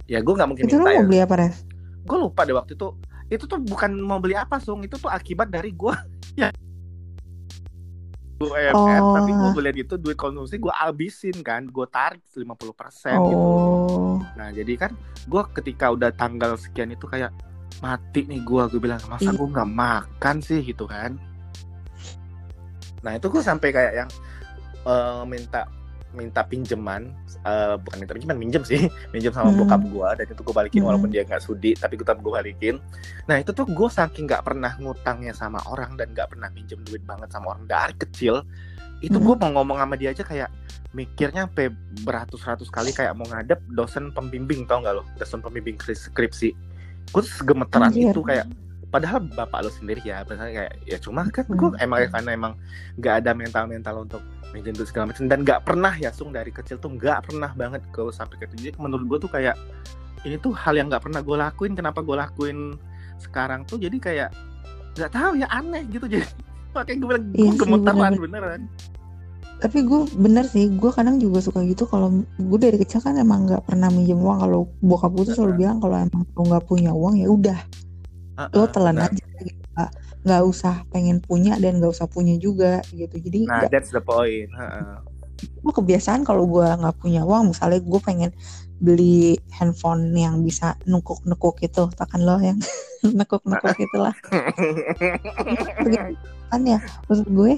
[0.05, 1.05] ya gue nggak mungkin itu lo minta mau ya.
[1.05, 1.55] beli apa Ref?
[2.03, 2.87] gue lupa deh waktu itu.
[3.27, 4.79] Itu tuh bukan mau beli apa sung.
[4.81, 5.95] Itu tuh akibat dari gue
[6.41, 6.51] ya.
[8.37, 9.17] UMR Oh.
[9.17, 11.65] tapi gue beli itu duit konsumsi gue abisin kan.
[11.65, 12.45] Gue tarik 50%
[13.17, 13.33] gitu.
[13.33, 14.21] Oh.
[14.35, 14.91] Nah jadi kan
[15.25, 17.33] gue ketika udah tanggal sekian itu kayak
[17.77, 19.35] mati nih gue gue bilang masa Iya.
[19.35, 21.13] gue nggak makan sih gitu kan
[22.99, 24.09] nah itu gue sampai kayak yang
[24.83, 25.69] eh, minta
[26.09, 28.81] minta pinjeman eh, bukan minta pinjaman minjem sih
[29.13, 29.59] minjem sama Hmm.
[29.61, 30.89] bokap gue dan itu gue balikin Hmm.
[30.89, 32.75] walaupun dia nggak sudi tapi gue tetap gue balikin
[33.23, 37.03] nah itu tuh gue saking nggak pernah ngutangnya sama orang dan nggak pernah pinjem duit
[37.03, 38.41] banget sama orang dari kecil
[38.97, 39.25] itu Hmm.
[39.27, 40.49] gue mau ngomong sama dia aja kayak
[40.89, 41.69] mikirnya sampai
[42.01, 46.49] beratus-ratus kali kayak mau ngadep dosen pembimbing tau nggak lo dosen pembimbing skri- skripsi
[47.07, 48.11] gue tuh gemeteran Anjir.
[48.11, 48.45] itu kayak
[48.87, 51.83] padahal bapak lo sendiri ya misalnya kayak ya cuma kan gue Hmm.
[51.83, 52.53] emang karena emang
[52.95, 56.49] nggak ada mental mental untuk minjem duit segala macam dan nggak pernah ya sung dari
[56.49, 59.59] kecil tuh nggak pernah banget ke sampai ke jadi menurut gue tuh kayak
[60.23, 62.79] ini tuh hal yang nggak pernah gue lakuin kenapa gue lakuin
[63.19, 64.29] sekarang tuh jadi kayak
[64.95, 66.23] nggak tahu ya aneh gitu jadi
[66.71, 68.23] makanya gue bilang gue Iya sih, gemetaran bener.
[68.23, 68.61] beneran
[69.57, 73.49] tapi gue bener sih gue kadang juga suka gitu kalau gue dari kecil kan emang
[73.49, 74.37] nggak pernah minjem uang.
[74.45, 77.59] Kalau bokap gue tuh selalu bilang kalau emang lo nggak punya uang ya udah.
[78.53, 79.89] Lo telan aja gitu nggak
[80.25, 83.17] nggak usah pengen punya dan nggak usah punya juga gitu.
[83.17, 85.01] Jadi nah nggak- that's the point Heeh.
[85.37, 88.31] gue kebiasaan kalau gue nggak punya uang misalnya gue pengen
[88.77, 92.61] beli handphone yang bisa nekuk-nekuk itu takkan lo yang
[93.17, 94.13] nekuk-nekuk itulah.
[96.53, 96.77] Kan ya
[97.09, 97.57] maksud gue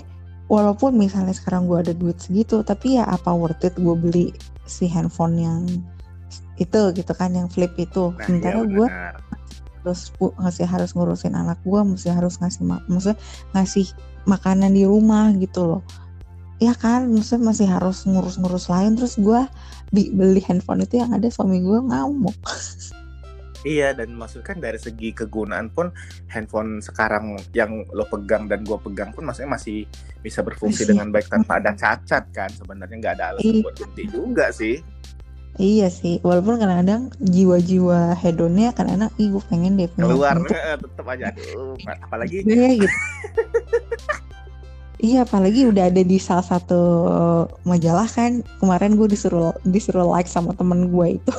[0.49, 4.33] walaupun misalnya sekarang gue ada duit segitu tapi ya apa worth it gue beli
[4.65, 5.63] si handphone yang
[6.59, 8.11] itu gitu kan yang flip itu.
[8.11, 8.87] Nah, sementara iya gue
[9.79, 13.15] terus masih harus ngurusin anak gue masih harus ngasih ma- maksudnya
[13.55, 13.87] ngasih
[14.27, 15.81] makanan di rumah gitu loh.
[16.59, 19.39] Ya kan maksudnya masih harus ngurus-ngurus lain terus gue
[19.93, 22.35] beli handphone itu yang ada suami gue ngamuk
[23.67, 25.91] Iya dan maksudnya kan dari segi kegunaan pun
[26.31, 29.83] handphone sekarang yang lo pegang dan gue pegang pun maksudnya masih
[30.23, 30.89] bisa berfungsi Masih.
[30.95, 33.63] dengan baik tanpa ada cacat kan sebenarnya nggak ada alasan Iya.
[33.67, 34.75] buat ganti juga sih
[35.59, 41.05] iya sih walaupun kadang-kadang jiwa-jiwa hedonnya kadang-kadang ih gue pengen deh punya keluar eh, tetep
[41.11, 42.87] aja aduh apalagi gue gitu
[44.99, 46.81] Iya apalagi udah ada di salah satu
[47.63, 51.33] majalah kan kemarin gue disuruh disuruh like sama temen gue itu.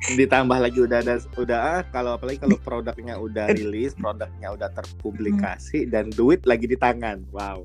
[0.00, 5.88] Ditambah lagi udah ada udah ah, kalau apalagi kalau produknya udah rilis produknya udah terpublikasi
[5.92, 7.60] dan duit lagi di tangan wow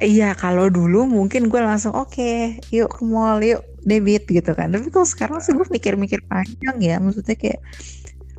[0.00, 4.72] Iya, kalau dulu mungkin gue langsung oke, yuk ke mall, yuk debit gitu kan.
[4.72, 7.60] Tapi kalau sekarang sih gue mikir-mikir panjang ya, maksudnya kayak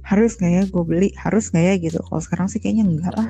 [0.01, 1.99] harus nggak ya gue beli, harus nggak ya gitu.
[2.01, 3.29] Kalau sekarang sih kayaknya enggak lah.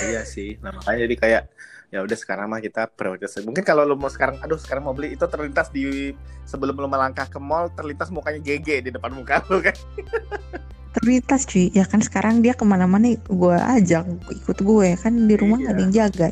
[0.00, 1.42] iya sih nah makanya jadi kayak
[1.90, 3.34] ya udah sekarang mah kita prioritas.
[3.42, 6.14] Mungkin kalau lo mau sekarang aduh sekarang mau beli itu terlintas di
[6.46, 9.74] sebelum lo melangkah ke mall terlintas mukanya GG di depan muka lo kan?
[10.90, 14.88] Terlintas cuy, ya kan sekarang dia ke mana-mana gue ajak ikut gue.
[14.98, 16.28] Kan di rumah nggak ada yang jaga.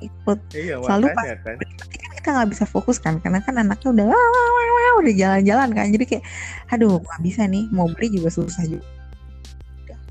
[0.00, 1.68] Ikut, iya Selalu makanya kan kan?
[2.16, 5.68] kita nggak bisa fokus kan, karena kan anaknya udah wah, wah, wah, wah, udah jalan-jalan
[5.76, 5.86] kan.
[5.92, 6.24] Jadi kayak,
[6.72, 8.88] aduh nggak bisa nih, mau beli juga susah juga.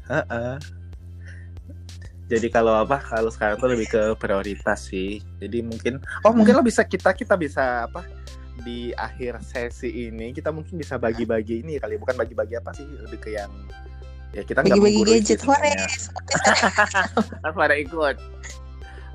[0.09, 0.78] Heeh.
[2.29, 3.01] Jadi kalau apa?
[3.01, 5.17] Kalau sekarang tuh lebih ke prioritas sih.
[5.41, 8.05] Jadi mungkin, oh mungkin lo bisa kita kita bisa apa?
[8.61, 12.85] Di akhir sesi ini kita mungkin bisa bagi-bagi ini kali, bukan bagi-bagi apa sih?
[12.85, 13.49] Lebih ke yang
[14.29, 15.73] ya kita nggak Bagi-bagi gadget, hore.
[17.49, 18.15] ada ikut?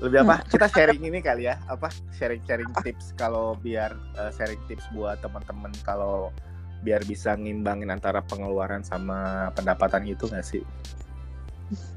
[0.03, 0.43] Lebih apa?
[0.51, 1.87] Kita sharing ini kali ya, apa?
[2.19, 6.35] Sharing-sharing tips kalau biar eh, sharing tips buat teman-teman kalau
[6.83, 10.67] biar bisa ngimbangin antara pengeluaran sama pendapatan itu nggak sih?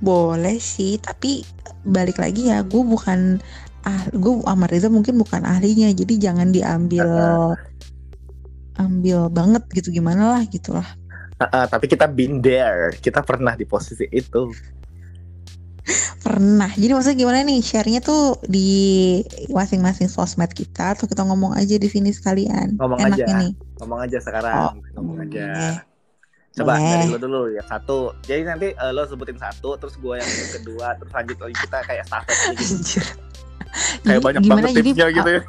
[0.01, 1.45] Boleh sih, tapi
[1.85, 3.39] balik lagi ya, gue bukan
[3.85, 7.09] ah, gue sama Reza mungkin bukan ahlinya, jadi jangan diambil
[8.79, 10.87] ambil banget gitu gimana lah gitu lah.
[11.39, 14.51] Ah, ah, tapi kita been there, kita pernah di posisi itu.
[16.19, 16.69] Pernah.
[16.75, 17.63] Jadi maksudnya gimana nih?
[17.63, 18.69] Share-nya tuh di
[19.49, 22.77] masing-masing sosmed kita atau kita ngomong aja di sini sekalian.
[22.77, 23.25] Ngomong Enak aja.
[23.39, 23.49] ini.
[23.81, 25.47] Ngomong aja sekarang, Oh, ngomong aja.
[25.49, 25.73] boleh.
[26.59, 26.91] Coba Boleh.
[26.91, 28.13] dari lo dulu ya satu.
[28.27, 32.05] Jadi nanti eh, lo sebutin satu, terus gue yang kedua, terus lanjut lagi kita kayak
[32.11, 33.01] aja gitu.
[34.03, 35.43] Kayak Jadi banyak gimana banget jadi tipsnya gitu ya.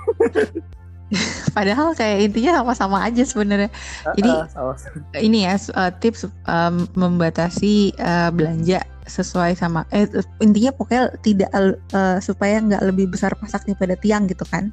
[1.57, 3.73] padahal kayak intinya sama-sama aja sebenarnya.
[4.13, 10.05] Jadi Ah, ah, sama- ini ya eh, tips em, membatasi eh, belanja sesuai sama eh
[10.37, 11.49] intinya pokoknya tidak
[11.89, 14.69] eh, supaya nggak lebih besar pasak daripada tiang gitu kan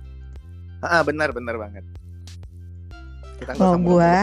[0.85, 1.83] ah, benar benar banget.
[3.41, 4.15] Kita kalau usah gua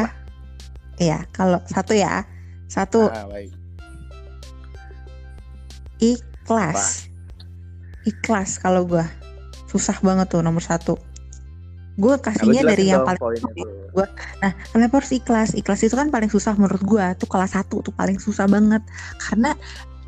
[0.97, 2.25] muluk-muluk ya kalau satu ya
[2.69, 3.09] satu.
[3.09, 3.51] Ah, baik.
[6.03, 7.07] ikhlas
[8.03, 9.07] ikhlas kalau gua
[9.71, 10.99] susah banget tuh nomor satu
[11.93, 14.09] gue Nah, kasihnya dari yang paling tuh.
[14.41, 15.53] Nah, kenapa harus ikhlas?
[15.53, 17.13] Ikhlas itu kan paling susah menurut gua.
[17.13, 18.81] Tuh kelas satu tuh paling susah banget.
[19.21, 19.53] Karena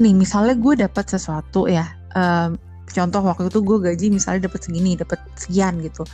[0.02, 1.86] nih misalnya gue dapat sesuatu ya.
[2.18, 2.58] em,
[2.90, 6.08] contoh waktu itu gue gaji misalnya dapat segini, dapat sekian gitu.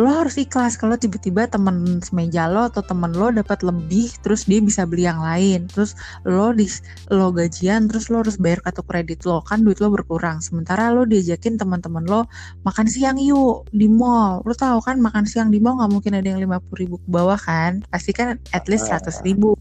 [0.00, 4.56] Lo harus ikhlas kalau tiba-tiba temen semeja lo atau temen lo dapat lebih, terus dia
[4.64, 5.68] bisa beli yang lain.
[5.68, 5.92] Terus
[6.24, 6.64] lo di
[7.12, 10.40] lo gajian, terus lo harus bayar kartu kredit lo, kan duit lo berkurang.
[10.40, 12.24] Sementara lo diajakin teman-teman lo
[12.64, 14.40] makan siang yuk di mall.
[14.48, 17.36] Lo tahu kan makan siang di mall nggak mungkin ada yang lima ribu ke bawah
[17.36, 17.84] kan?
[17.92, 18.96] Pasti kan at least Ah.
[18.96, 19.52] seratus ribu.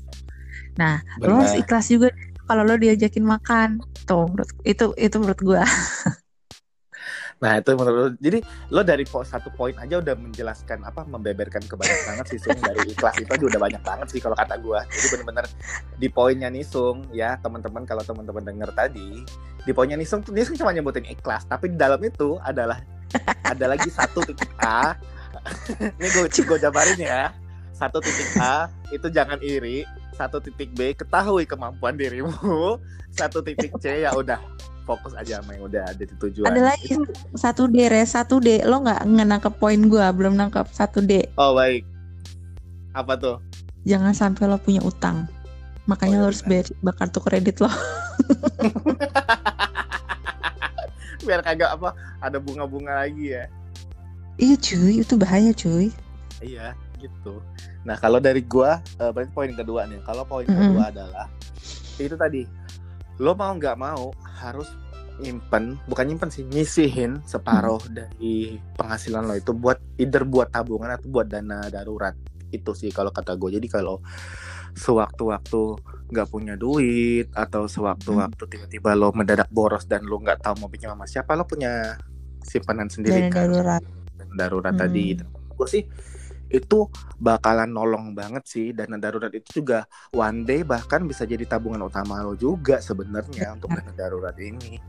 [0.79, 1.63] Nah, lo harus Benar.
[1.67, 2.07] ikhlas juga
[2.47, 3.69] kalau lo diajakin makan.
[4.07, 4.31] Tuh,
[4.63, 5.63] itu itu menurut gua.
[7.39, 8.39] Nah itu menurut lo, jadi
[8.71, 12.83] lo dari satu poin aja udah menjelaskan apa membeberkan ke banyak banget sih Sung dari
[12.83, 14.83] ikhlas itu aja udah banyak banget sih kalau kata gua.
[14.91, 15.45] Jadi bener-bener
[15.95, 19.23] di poinnya nih Sung ya teman-teman kalau teman-teman denger tadi
[19.63, 22.83] di poinnya nih Sung dia cuma nyebutin ikhlas tapi di dalam itu adalah
[23.47, 24.99] ada lagi satu titik A.
[25.97, 27.31] Ini gue gue jabarin ya.
[27.79, 32.75] satu titik A itu jangan iri satu titik B ketahui kemampuan dirimu
[33.15, 34.58] satu titik C ya udah
[34.89, 36.97] fokus aja sama yang udah ada di tujuan Ada lagi
[37.37, 41.29] satu D res satu D lo nggak nangkep poin gua belum nangkep satu D.
[41.37, 41.85] oh baik
[42.97, 43.37] apa tuh
[43.87, 45.23] Jangan sampai lo punya utang.
[45.87, 47.71] Makanya Oh, lo iya harus bayar bayar kartu kredit lo.
[51.25, 53.45] biar kagak apa ada bunga-bunga lagi ya
[54.39, 55.91] iya cuy, itu bahaya cuy.
[56.41, 57.39] iya gitu
[57.83, 60.73] nah kalau dari gua eh, berarti poin kedua nih kalau poin Mm-mm.
[60.75, 61.27] kedua adalah
[61.99, 62.43] itu tadi
[63.19, 64.67] lo mau nggak mau harus
[65.19, 71.11] nyimpen bukan nyimpen sih nyisihin separuh dari penghasilan lo itu buat either buat tabungan atau
[71.11, 72.15] buat dana darurat.
[72.49, 73.99] Itu sih kalau kata gue jadi kalau
[74.73, 75.61] sewaktu-waktu
[76.09, 80.95] nggak punya duit atau sewaktu-waktu tiba-tiba lo mendadak boros dan lo nggak tahu mau pinjam
[80.95, 81.99] sama siapa lo punya
[82.41, 83.45] simpanan sendiri Dana kan.
[83.51, 83.83] darurat.
[84.15, 84.81] dana darurat Hmm.
[84.81, 85.03] tadi
[85.59, 85.83] gue sih
[86.49, 86.89] itu
[87.21, 88.65] bakalan nolong banget sih.
[88.77, 93.71] Dana darurat itu juga one day bahkan bisa jadi tabungan utama lo juga sebenarnya untuk
[93.77, 94.81] dana darurat ini.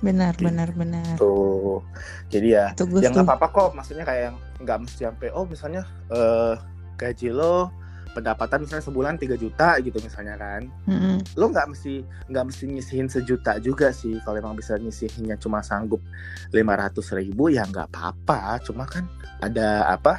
[0.00, 0.42] Benar, Gitu.
[0.46, 1.18] benar, benar.
[1.18, 1.84] tuh.
[2.32, 3.68] Jadi ya Itu gue ya nggak apa-apa kok.
[3.76, 6.54] Maksudnya kayak yang nggak mesti sampai oh misalnya eh
[7.00, 7.72] gaji lo
[8.12, 10.62] pendapatan misalnya sebulan 3 juta gitu misalnya kan.
[10.86, 11.22] Mm-mm.
[11.38, 11.94] lo nggak mesti
[12.30, 14.18] nggak mesti nyisihin sejuta juga sih.
[14.22, 16.02] Kalau emang bisa nyisihinnya cuma sanggup
[16.50, 18.58] 500 ribu ya nggak apa-apa.
[18.66, 19.06] Cuma kan
[19.40, 20.18] ada apa?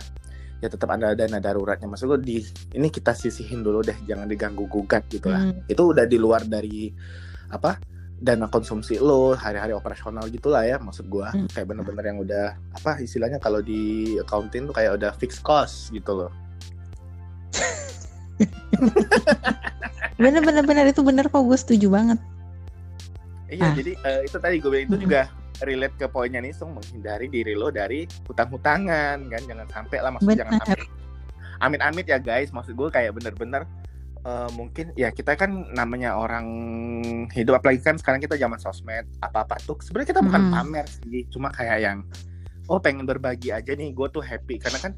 [0.62, 1.89] Ya tetap ada dana daruratnya.
[1.89, 2.38] Maksud gue di
[2.77, 3.97] ini kita sisihin dulu deh.
[4.06, 5.51] Jangan diganggu gugat gitu lah.
[5.51, 5.67] Mm.
[5.67, 6.89] itu udah di luar dari
[7.51, 7.77] apa?
[8.21, 11.34] Dana konsumsi lo hari-hari operasional gitulah ya maksud gua.
[11.34, 11.49] Hmm.
[11.49, 16.13] kayak bener-bener yang udah apa istilahnya kalau di accounting tuh kayak udah fixed cost gitu
[16.13, 16.30] loh
[20.17, 20.86] Bener, bener, bener.
[20.86, 21.41] Itu bener kok.
[21.41, 22.19] Gue setuju banget.
[23.51, 23.75] iya Ah.
[23.75, 25.06] jadi eh, itu tadi gue bilang itu Mm-mm.
[25.06, 25.21] juga
[25.62, 26.71] relate ke poinnya nih Sung.
[26.71, 29.41] Menghindari diri lo dari hutang-hutangan kan?
[29.43, 30.88] Jangan sampai lah maksudnya jangan sampai.
[31.60, 32.49] Amit-amit ya guys.
[32.49, 33.65] Maksud gue kayak bener-bener
[34.21, 36.45] eh, mungkin ya kita kan namanya orang
[37.34, 37.60] hidup.
[37.60, 39.75] Apalagi kan sekarang kita zaman sosmed apa-apa tuh.
[39.82, 40.54] Sebenarnya kita bukan Mm.
[40.54, 41.25] pamer sih.
[41.27, 41.99] Cuma kayak yang
[42.69, 43.91] oh pengen berbagi aja nih.
[43.91, 44.62] Gue tuh happy.
[44.62, 44.93] Karena kan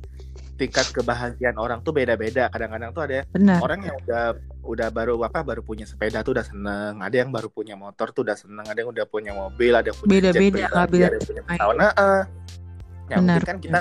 [0.54, 3.60] tingkat kebahagiaan orang tuh beda-beda kadang-kadang tuh ada Benar.
[3.66, 4.26] orang yang udah
[4.64, 8.22] udah baru apa baru punya sepeda tuh udah seneng ada yang baru punya motor tuh
[8.22, 11.06] udah seneng ada yang udah punya mobil ada yang punya jet Beda-beda, pribadi, nggak beda.
[11.06, 11.96] ada yang punya pesawat nah, eh.
[11.98, 13.20] ya Benar.
[13.20, 13.80] mungkin kan kita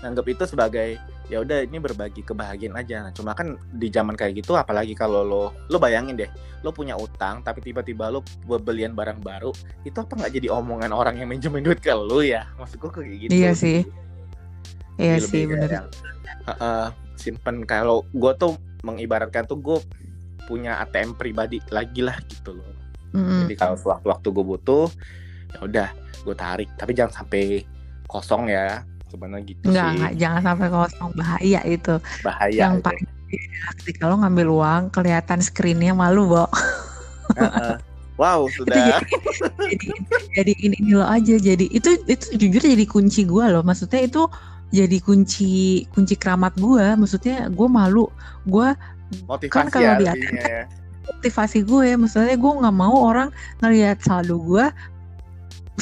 [0.00, 0.88] nganggap itu sebagai
[1.30, 5.22] ya udah ini berbagi kebahagiaan aja nah, cuma kan di zaman kayak gitu apalagi kalau
[5.22, 6.26] lo lo bayangin deh
[6.66, 8.26] lo punya utang tapi tiba-tiba lo
[8.58, 9.54] belian barang baru
[9.86, 13.16] itu apa nggak jadi omongan orang yang minjemin duit ke lo ya maksud gue kayak
[13.24, 13.86] gitu Iya sih.
[15.00, 15.70] Iya jadi sih, lebih kayak bener.
[15.72, 15.86] yang,
[16.44, 16.86] "Heeh,
[17.16, 18.52] simpen kalau gue tuh
[18.84, 19.78] mengibaratkan tuh gue
[20.44, 22.68] punya ATM pribadi lagi lah gitu loh.
[23.16, 23.46] Mm-mm.
[23.46, 24.86] Jadi kalau sewaktu-waktu gue butuh,
[25.52, 25.88] ya udah
[26.26, 26.68] gue tarik.
[26.74, 27.64] Tapi jangan sampai
[28.10, 28.82] kosong ya.
[29.10, 29.94] Sebenarnya gitu Enggak, sih.
[29.98, 31.94] enggak, jangan sampai kosong bahaya itu.
[32.22, 32.58] Bahaya.
[32.60, 32.84] yang itu.
[32.86, 33.06] paling
[33.82, 36.44] ketika lo ngambil uang kelihatan screennya malu, Bo.
[37.38, 37.74] Heeh.
[38.18, 39.00] wow sudah.
[39.70, 39.88] jadi
[40.36, 44.28] jadi ini, ini lo aja jadi itu itu jujur jadi kunci gua loh maksudnya itu
[44.70, 46.94] jadi kunci kunci keramat gua.
[46.94, 48.06] Maksudnya gua malu.
[48.46, 48.74] Gua
[49.26, 50.64] Motivasi kan kalau ya di lebihnya ya.
[51.10, 54.62] motivasi gue maksudnya gue nggak mau orang ngelihat saldo gue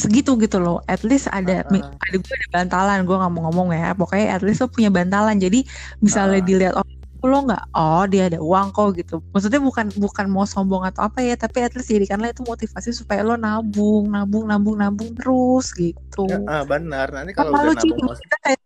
[0.00, 0.80] segitu gitu loh.
[0.88, 1.68] At least ada Ah.
[1.68, 2.98] ada gue ada bantalan.
[3.04, 3.92] Gue nggak mau ngomong ya.
[3.92, 5.36] Pokoknya at least lo punya bantalan.
[5.36, 5.66] Jadi
[6.00, 6.46] misalnya Ah.
[6.46, 6.86] dilihat oh
[7.26, 11.18] lo nggak oh dia ada uang kok gitu maksudnya bukan bukan mau sombong atau apa
[11.18, 16.30] ya tapi at least jadikanlah itu motivasi supaya lo nabung nabung nabung nabung terus gitu
[16.30, 17.10] Heeh, benar.
[17.10, 18.60] Nanti kan kalau malu udah nabung kita kayak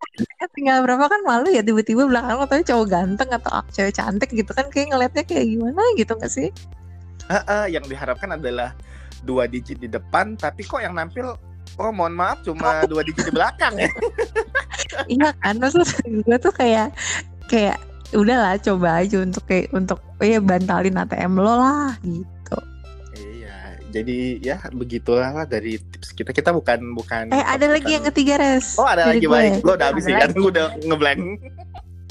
[0.53, 4.53] tinggal berapa kan malu ya tiba-tiba belakang lo tapi cowok ganteng atau cewek cantik gitu
[4.53, 6.53] kan kayak ngeliatnya kayak gimana gitu gak sih
[7.33, 8.77] Heeh, yang diharapkan adalah
[9.25, 11.39] dua digit di depan, tapi kok yang nampil
[11.81, 13.89] Oh mohon maaf cuma dua digit di belakang ya.
[15.09, 16.93] iya kan maksud gue tuh kayak
[17.49, 17.81] kayak
[18.15, 22.59] udahlah coba aja untuk kayak untuk ya bantalin ATM lo lah gitu
[23.15, 23.57] Iya,
[23.91, 26.31] jadi ya begitulah lah dari tips kita.
[26.31, 27.29] Kita bukan bukan.
[27.29, 29.33] eh ada lagi yang ketiga res Oh ada dari lagi gue.
[29.33, 29.53] baik.
[29.61, 30.31] Gue udah habis kan.
[30.31, 31.21] Gue udah ngeblank.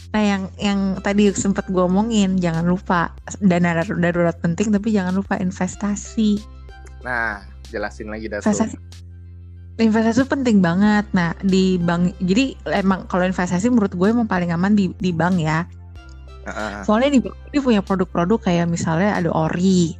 [0.09, 5.15] nah yang yang tadi sempat gue omongin jangan lupa dana dar- darurat penting tapi jangan
[5.15, 6.35] lupa investasi
[6.99, 8.39] Nah, jelasin lagi dah.
[8.39, 8.75] investasi
[9.79, 14.51] investasi itu penting banget nah di bank jadi emang kalau investasi menurut gue emang paling
[14.51, 15.63] aman di di bank ya
[16.45, 16.81] Heeh.
[16.85, 19.93] Soalnya di dia punya produk-produk kayak misalnya ada ori,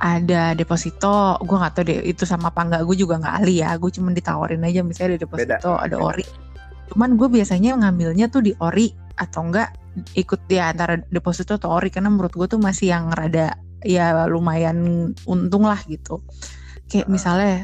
[0.00, 1.36] ada deposito.
[1.44, 2.82] Gue nggak tahu deh itu sama apa enggak.
[2.88, 3.76] Gue juga nggak ahli ya.
[3.76, 6.24] Gue cuma ditawarin aja misalnya ada deposito, ada ori.
[6.92, 9.70] Cuman gue biasanya ngambilnya tuh di ori atau enggak
[10.18, 13.54] ikut dia antara deposito atau ori karena menurut gue tuh masih yang rada
[13.86, 16.24] ya lumayan untung lah gitu.
[16.90, 17.12] Kayak Ah.
[17.12, 17.54] misalnya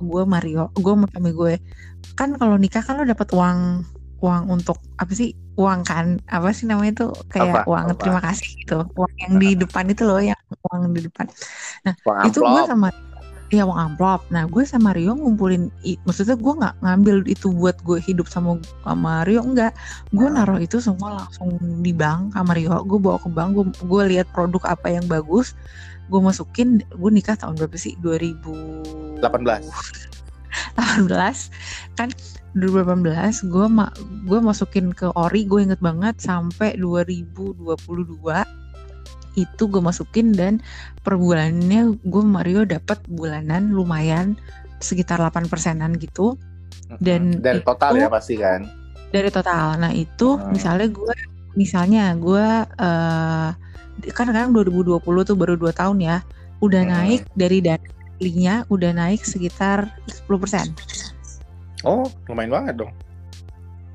[0.00, 1.52] gue Mario, gue sama gue
[2.16, 3.86] kan kalau nikah kan lo dapat uang
[4.20, 6.20] uang untuk apa sih uang kan?
[6.28, 7.68] Apa sih namanya tuh kayak Apa?
[7.68, 8.00] uang Apa?
[8.00, 8.78] terima kasih gitu.
[8.96, 10.40] Uang yang di depan itu loh yang
[10.70, 11.26] uang di depan.
[11.84, 12.88] Nah Uang itu gue sama
[13.50, 14.20] ya uang amplop.
[14.30, 15.72] Nah gue sama Rio ngumpulin
[16.06, 19.74] maksudnya gue nggak ngambil itu buat gue hidup sama sama Rio enggak
[20.14, 22.76] gue naruh itu semua langsung di bank sama Rio.
[22.86, 25.56] Gue bawa ke bank gue gue lihat produk apa yang bagus
[26.10, 27.96] gue masukin gue nikah tahun berapa sih?
[27.98, 29.64] 2000 18.
[30.74, 32.08] 18 kan
[32.54, 33.86] 2018 gue ma
[34.26, 37.78] gue masukin ke ori gue inget banget sampai 2022
[39.38, 40.58] itu gue masukin dan
[41.00, 44.34] per bulannya gue Mario dapat bulanan lumayan
[44.78, 46.34] sekitar 8 persenan gitu
[46.98, 48.66] Dan dari total itu- ya pasti kan.
[49.10, 49.78] dari total.
[49.78, 50.50] Nah itu Hmm.
[50.50, 51.14] misalnya gue
[51.54, 52.46] misalnya gue
[52.78, 53.48] eh
[54.10, 56.18] kan sekarang 2020 tuh baru 2 tahun ya,
[56.58, 56.90] udah Hmm.
[56.90, 57.86] naik dari dana
[58.66, 60.74] udah naik sekitar 10%.
[61.84, 62.92] Oh, lumayan banget dong.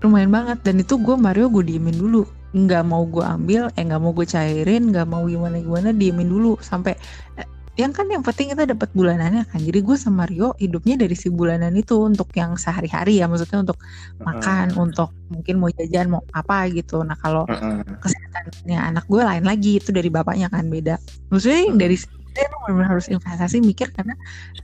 [0.04, 0.58] lumayan banget.
[0.62, 2.30] Dan itu gue Mario gue diemin dulu.
[2.54, 6.58] Nggak mau gue ambil eh nggak mau gue cairin nggak mau gimana gimana diemin dulu.
[6.62, 6.94] Sampai
[7.42, 9.60] eh, yang kan yang penting kita dapat bulanannya kan.
[9.60, 13.26] Jadi gue sama Mario hidupnya dari si bulanan itu untuk yang sehari-hari ya.
[13.26, 13.78] Maksudnya untuk
[14.22, 17.02] makan untuk mungkin mau jajan mau apa gitu.
[17.02, 17.98] Nah kalau Mm-mm.
[18.02, 19.82] kesehatannya anak gue lain lagi.
[19.82, 21.02] Itu dari bapaknya kan beda.
[21.34, 21.98] Maksudnya yang dari
[22.36, 24.14] benar-benar harus investasi mikir karena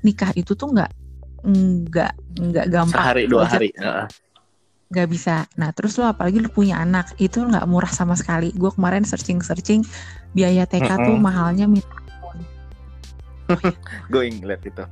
[0.03, 0.91] nikah itu tuh nggak
[1.41, 3.69] nggak nggak gampang Sehari dua hari.
[4.91, 5.47] Nggak bisa.
[5.57, 8.51] Nah terus lo apalagi lo punya anak itu nggak murah sama sekali.
[8.53, 9.81] Gue kemarin searching searching
[10.35, 11.23] biaya TK tuh Mm-mm.
[11.23, 11.87] mahalnya minta.
[14.11, 14.83] Gue ngeliat itu.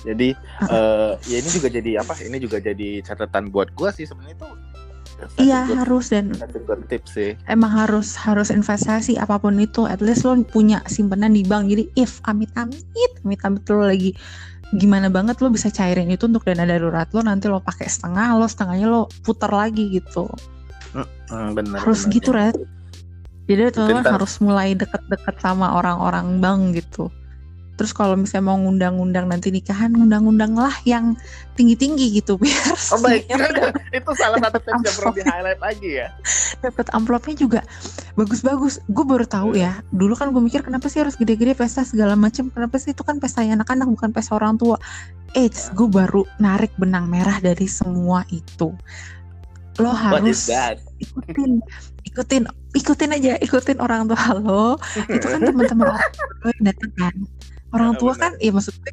[0.00, 0.32] Jadi
[0.72, 2.16] eh ya ini juga jadi apa?
[2.16, 4.48] Ini juga jadi catatan buat gue sih sebenarnya itu.
[5.36, 6.32] Iya good- harus dan
[6.64, 7.30] good tips sih.
[7.46, 9.84] emang harus harus investasi apa pun itu.
[9.84, 11.68] At least lo punya simpanan di bank.
[11.68, 12.82] Jadi if amit amit
[13.22, 14.12] amit amit lo lagi
[14.70, 18.46] gimana banget lo bisa cairin itu untuk dana darurat lo nanti lo pakai setengah lo
[18.46, 20.30] setengahnya lo putar lagi gitu
[21.26, 21.82] Hmm, benar.
[21.82, 22.14] harus benar.
[22.14, 22.56] gitu Red
[23.46, 24.14] jadi teman Pintar.
[24.14, 27.10] harus mulai deket-deket sama orang-orang bank gitu
[27.80, 31.16] terus kalau misalnya mau ngundang-ngundang nanti nikahan ngundang-undang lah yang
[31.56, 33.24] tinggi-tinggi gitu biar Oh baik,
[33.96, 36.12] itu salah satu tips yang perlu di highlight lagi ya.
[36.60, 37.60] dapat amplopnya juga
[38.20, 38.84] bagus-bagus.
[38.92, 42.52] Gue baru tahu ya dulu kan gue mikir kenapa sih harus gede-gede pesta segala macam
[42.52, 44.76] kenapa sih itu kan pesta anak-anak bukan pesta orang tua.
[45.32, 48.76] Eits, gue baru narik benang merah dari semua itu.
[49.80, 50.52] Lo harus
[51.00, 51.64] ikutin
[52.04, 52.44] ikutin
[52.76, 54.76] ikutin aja ikutin orang tua lo.
[55.16, 57.16] Itu kan teman-teman orang tua yang datang kan
[57.70, 58.92] orang tua kan ya maksud gue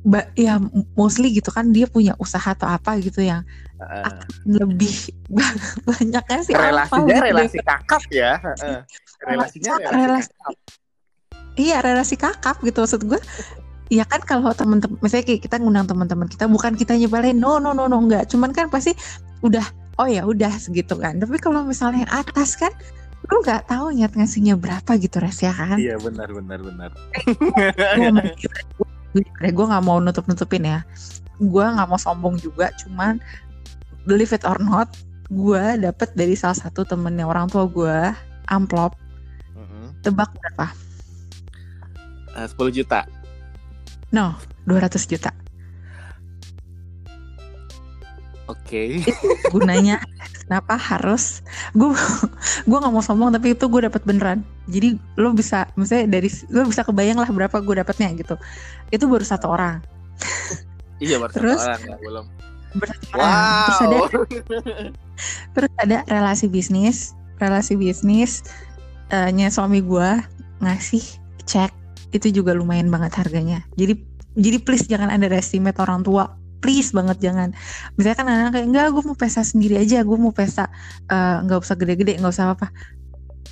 [0.00, 0.56] ba- ya
[0.96, 3.44] mostly gitu kan dia punya usaha atau apa gitu yang
[3.76, 4.12] Heeh.
[4.48, 4.92] lebih
[5.88, 7.68] banyaknya sih relasinya apa, relasi gitu.
[7.68, 8.32] kakap ya.
[8.40, 8.80] Heeh.
[9.20, 10.54] Relasinya Relasi- relasi kakap.
[11.56, 13.20] iya relasi kakap gitu maksud gue
[13.90, 17.84] ya kan kalau teman-teman misalnya kita ngundang teman-teman kita bukan kita nyebalin no no no
[17.84, 18.94] no enggak cuman kan pasti
[19.42, 19.66] udah
[19.98, 22.70] oh ya udah segitu kan tapi kalau misalnya yang atas kan
[23.30, 26.90] lu nggak tahu nyat ngasihnya berapa gitu res ya kan Iya benar benar benar.
[29.42, 30.82] gue nggak mau nutup nutupin ya
[31.38, 33.18] gue nggak mau sombong juga cuman
[34.04, 34.90] believe it or not
[35.26, 37.96] gue dapet dari salah satu temennya orang tua gue
[38.46, 38.94] amplop
[39.54, 39.94] Mm-mm.
[40.02, 40.68] tebak berapa
[42.30, 43.02] Eh, 10 juta.
[44.10, 45.34] no 200 juta
[48.50, 49.06] Oke.
[49.54, 50.02] gunanya
[50.46, 51.46] kenapa harus?
[51.78, 51.94] Gue
[52.66, 54.42] gue nggak mau sombong tapi itu gue dapat beneran.
[54.66, 58.34] Jadi lo bisa misalnya dari lo bisa kebayang lah berapa gue dapatnya gitu.
[58.90, 59.78] Itu baru satu orang.
[60.98, 61.60] Iya baru satu Terus?
[61.62, 62.26] orang ya, belum.
[62.26, 63.38] satu orang.
[63.66, 64.06] Terus ada Wow.
[65.58, 67.14] terus ada relasi bisnis.
[67.40, 68.44] Relasi bisnis
[69.10, 70.10] eh, nya suami gue
[70.62, 71.02] ngasih
[71.46, 71.72] cek.
[72.10, 73.62] Itu juga lumayan banget harganya.
[73.78, 73.98] Jadi
[74.38, 77.56] jadi please jangan underestimate orang tua please banget jangan.
[77.96, 80.68] Misalnya kan anak kayak enggak gue mau pesta sendiri aja gue mau pesta
[81.08, 82.68] eh, nggak usah gede-gede nggak usah apa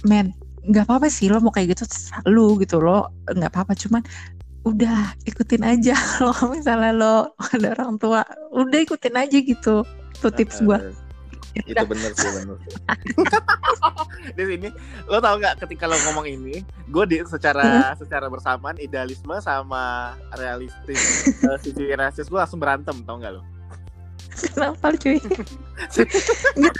[0.06, 0.36] men
[0.68, 1.84] nggak apa-apa sih lo mau kayak gitu
[2.28, 4.04] lu gitu lo nggak apa-apa cuman
[4.68, 8.20] udah ikutin aja lo misalnya lo ada orang tua
[8.52, 9.82] udah ikutin aja gitu
[10.20, 10.78] tuh tips gue
[11.56, 12.74] itu bener sih bener sih.
[14.36, 14.68] di sini
[15.08, 21.32] lo tau nggak ketika lo ngomong ini gue di secara secara bersamaan idealisme sama realistis
[21.40, 23.42] eh, sisi realistis gue langsung berantem tau nggak lo
[24.38, 25.18] Kenapa cuy?
[26.54, 26.70] Gue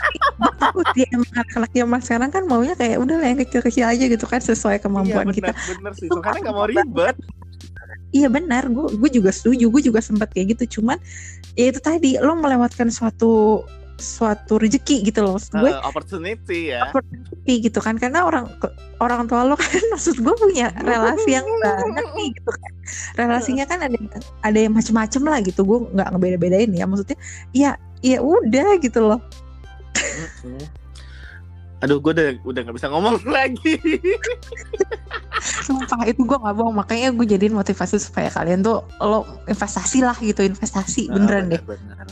[0.62, 4.26] takut ya emang anak-anak zaman sekarang kan maunya kayak udah lah yang kecil-kecil aja gitu
[4.30, 5.50] kan sesuai kemampuan iya kita.
[5.50, 7.16] bener bener sih soalnya nggak mau ribet
[8.08, 10.80] Iya benar, gue gue juga setuju, gue juga sempat kayak gitu.
[10.80, 10.96] Cuman
[11.60, 13.64] ya itu tadi lo melewatkan suatu
[13.98, 15.34] suatu rezeki gitu loh.
[15.34, 16.86] Maksud gue Eh, opportunity ya.
[16.86, 17.98] opportunity gitu kan.
[17.98, 18.46] Karena orang
[18.98, 22.72] orang tua lo kan maksud gue punya relasi yang banyak nih gitu kan.
[23.14, 23.98] Relasinya kan ada
[24.40, 25.62] ada yang macem-macem lah gitu.
[25.62, 26.86] Gue nggak ngebeda-bedain ya.
[26.86, 27.18] Maksudnya
[27.50, 29.20] ya ya udah gitu loh.
[31.78, 33.78] Aduh gue udah udah nggak bisa ngomong lagi.
[35.62, 36.74] Sumpah itu gue nggak bohong.
[36.76, 40.42] Makanya gue jadiin motivasi supaya kalian tuh lo investasi lah gitu.
[40.42, 41.62] Investasi Ah, beneran deh.
[41.62, 42.06] bener.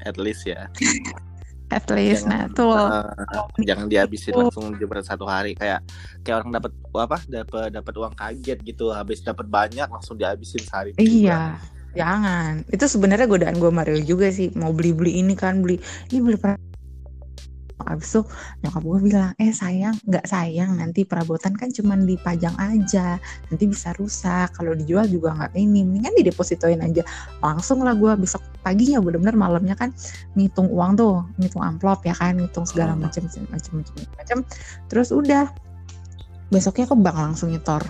[0.00, 0.64] at least ya
[1.70, 2.74] at least Jangan- nah tuh.
[2.74, 5.86] Eh, jangan dihabisin langsung jebret satu hari kayak
[6.22, 10.90] kayak orang dapat apa dapat dapat uang kaget gitu habis dapat banyak langsung dihabisin sehari
[10.94, 11.02] juga.
[11.02, 11.40] Iya,
[11.94, 12.52] jangan.
[12.68, 14.50] Itu sebenarnya godaan gue Mario juga sih.
[14.58, 15.78] Mau beli-beli ini kan, beli
[16.10, 16.69] ini beli per-
[17.88, 18.20] Abis itu
[18.64, 23.16] nyokap gue bilang, eh sayang, nggak sayang nanti perabotan kan cuman dipajang aja,
[23.48, 24.52] nanti bisa rusak.
[24.56, 27.06] Kalau dijual juga nggak ini, mendingan didepositoin aja.
[27.40, 29.94] Langsung lah gue besok paginya bener-bener malamnya kan
[30.36, 33.08] ngitung uang tuh, ngitung amplop ya kan, ngitung segala Hmm.
[33.08, 33.42] macam macam
[33.80, 34.38] macam macam.
[34.92, 35.48] Terus udah
[36.50, 37.80] besoknya ke bank langsung nyetor.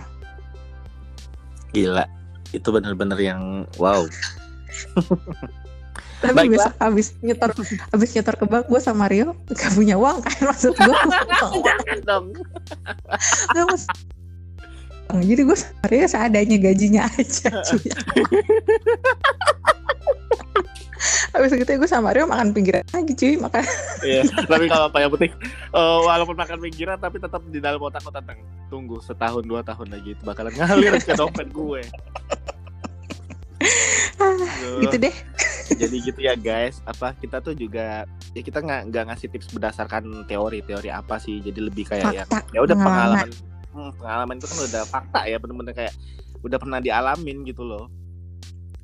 [1.70, 2.02] gila
[2.50, 4.02] itu bener-bener yang wow
[6.20, 6.52] Tapi Baiklah.
[6.52, 7.50] besok abis nyetor
[7.96, 10.94] abis nyetor ke bank gue sama Rio gak punya uang kan maksud gue
[11.64, 12.26] jangan dong.
[13.56, 13.84] Gak mas.
[15.10, 17.88] Jadi gue sama Rio seadanya gajinya aja cuy.
[21.32, 23.64] Habis gitu gue sama Rio makan pinggiran lagi cuy makan.
[24.04, 25.32] Iya, tapi kalau apa yang penting
[25.72, 29.88] eh, walaupun makan pinggiran tapi tetap di dalam otak lo tentang tunggu setahun dua tahun
[29.88, 31.80] lagi itu bakalan ngalir ke dompet gue.
[34.20, 34.80] Aduh.
[34.88, 35.14] gitu deh
[35.70, 38.04] jadi gitu ya guys apa kita tuh juga
[38.34, 42.50] ya kita nggak nggak ngasih tips berdasarkan teori-teori apa sih jadi lebih kayak yang fakta
[42.52, 43.28] ya udah pengalaman.
[43.30, 45.94] pengalaman Hmm, pengalaman itu kan udah fakta ya bener-bener kayak
[46.42, 47.86] udah pernah dialamin gitu loh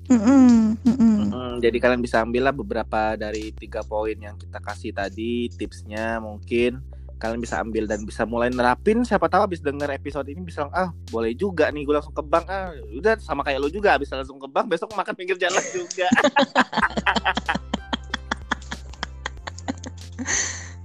[0.06, 1.14] Mm-mm, mm-mm.
[1.34, 6.22] Hmm, jadi kalian bisa ambil lah beberapa dari tiga poin yang kita kasih tadi tipsnya
[6.22, 6.78] mungkin
[7.16, 9.04] kalian bisa ambil dan bisa mulai nerapin.
[9.04, 12.44] Siapa tahu habis denger episode ini bisa ah boleh juga nih gue langsung ke bank.
[12.48, 16.08] Ah udah sama kayak lo juga habis langsung ke bank besok makan pinggir jalan juga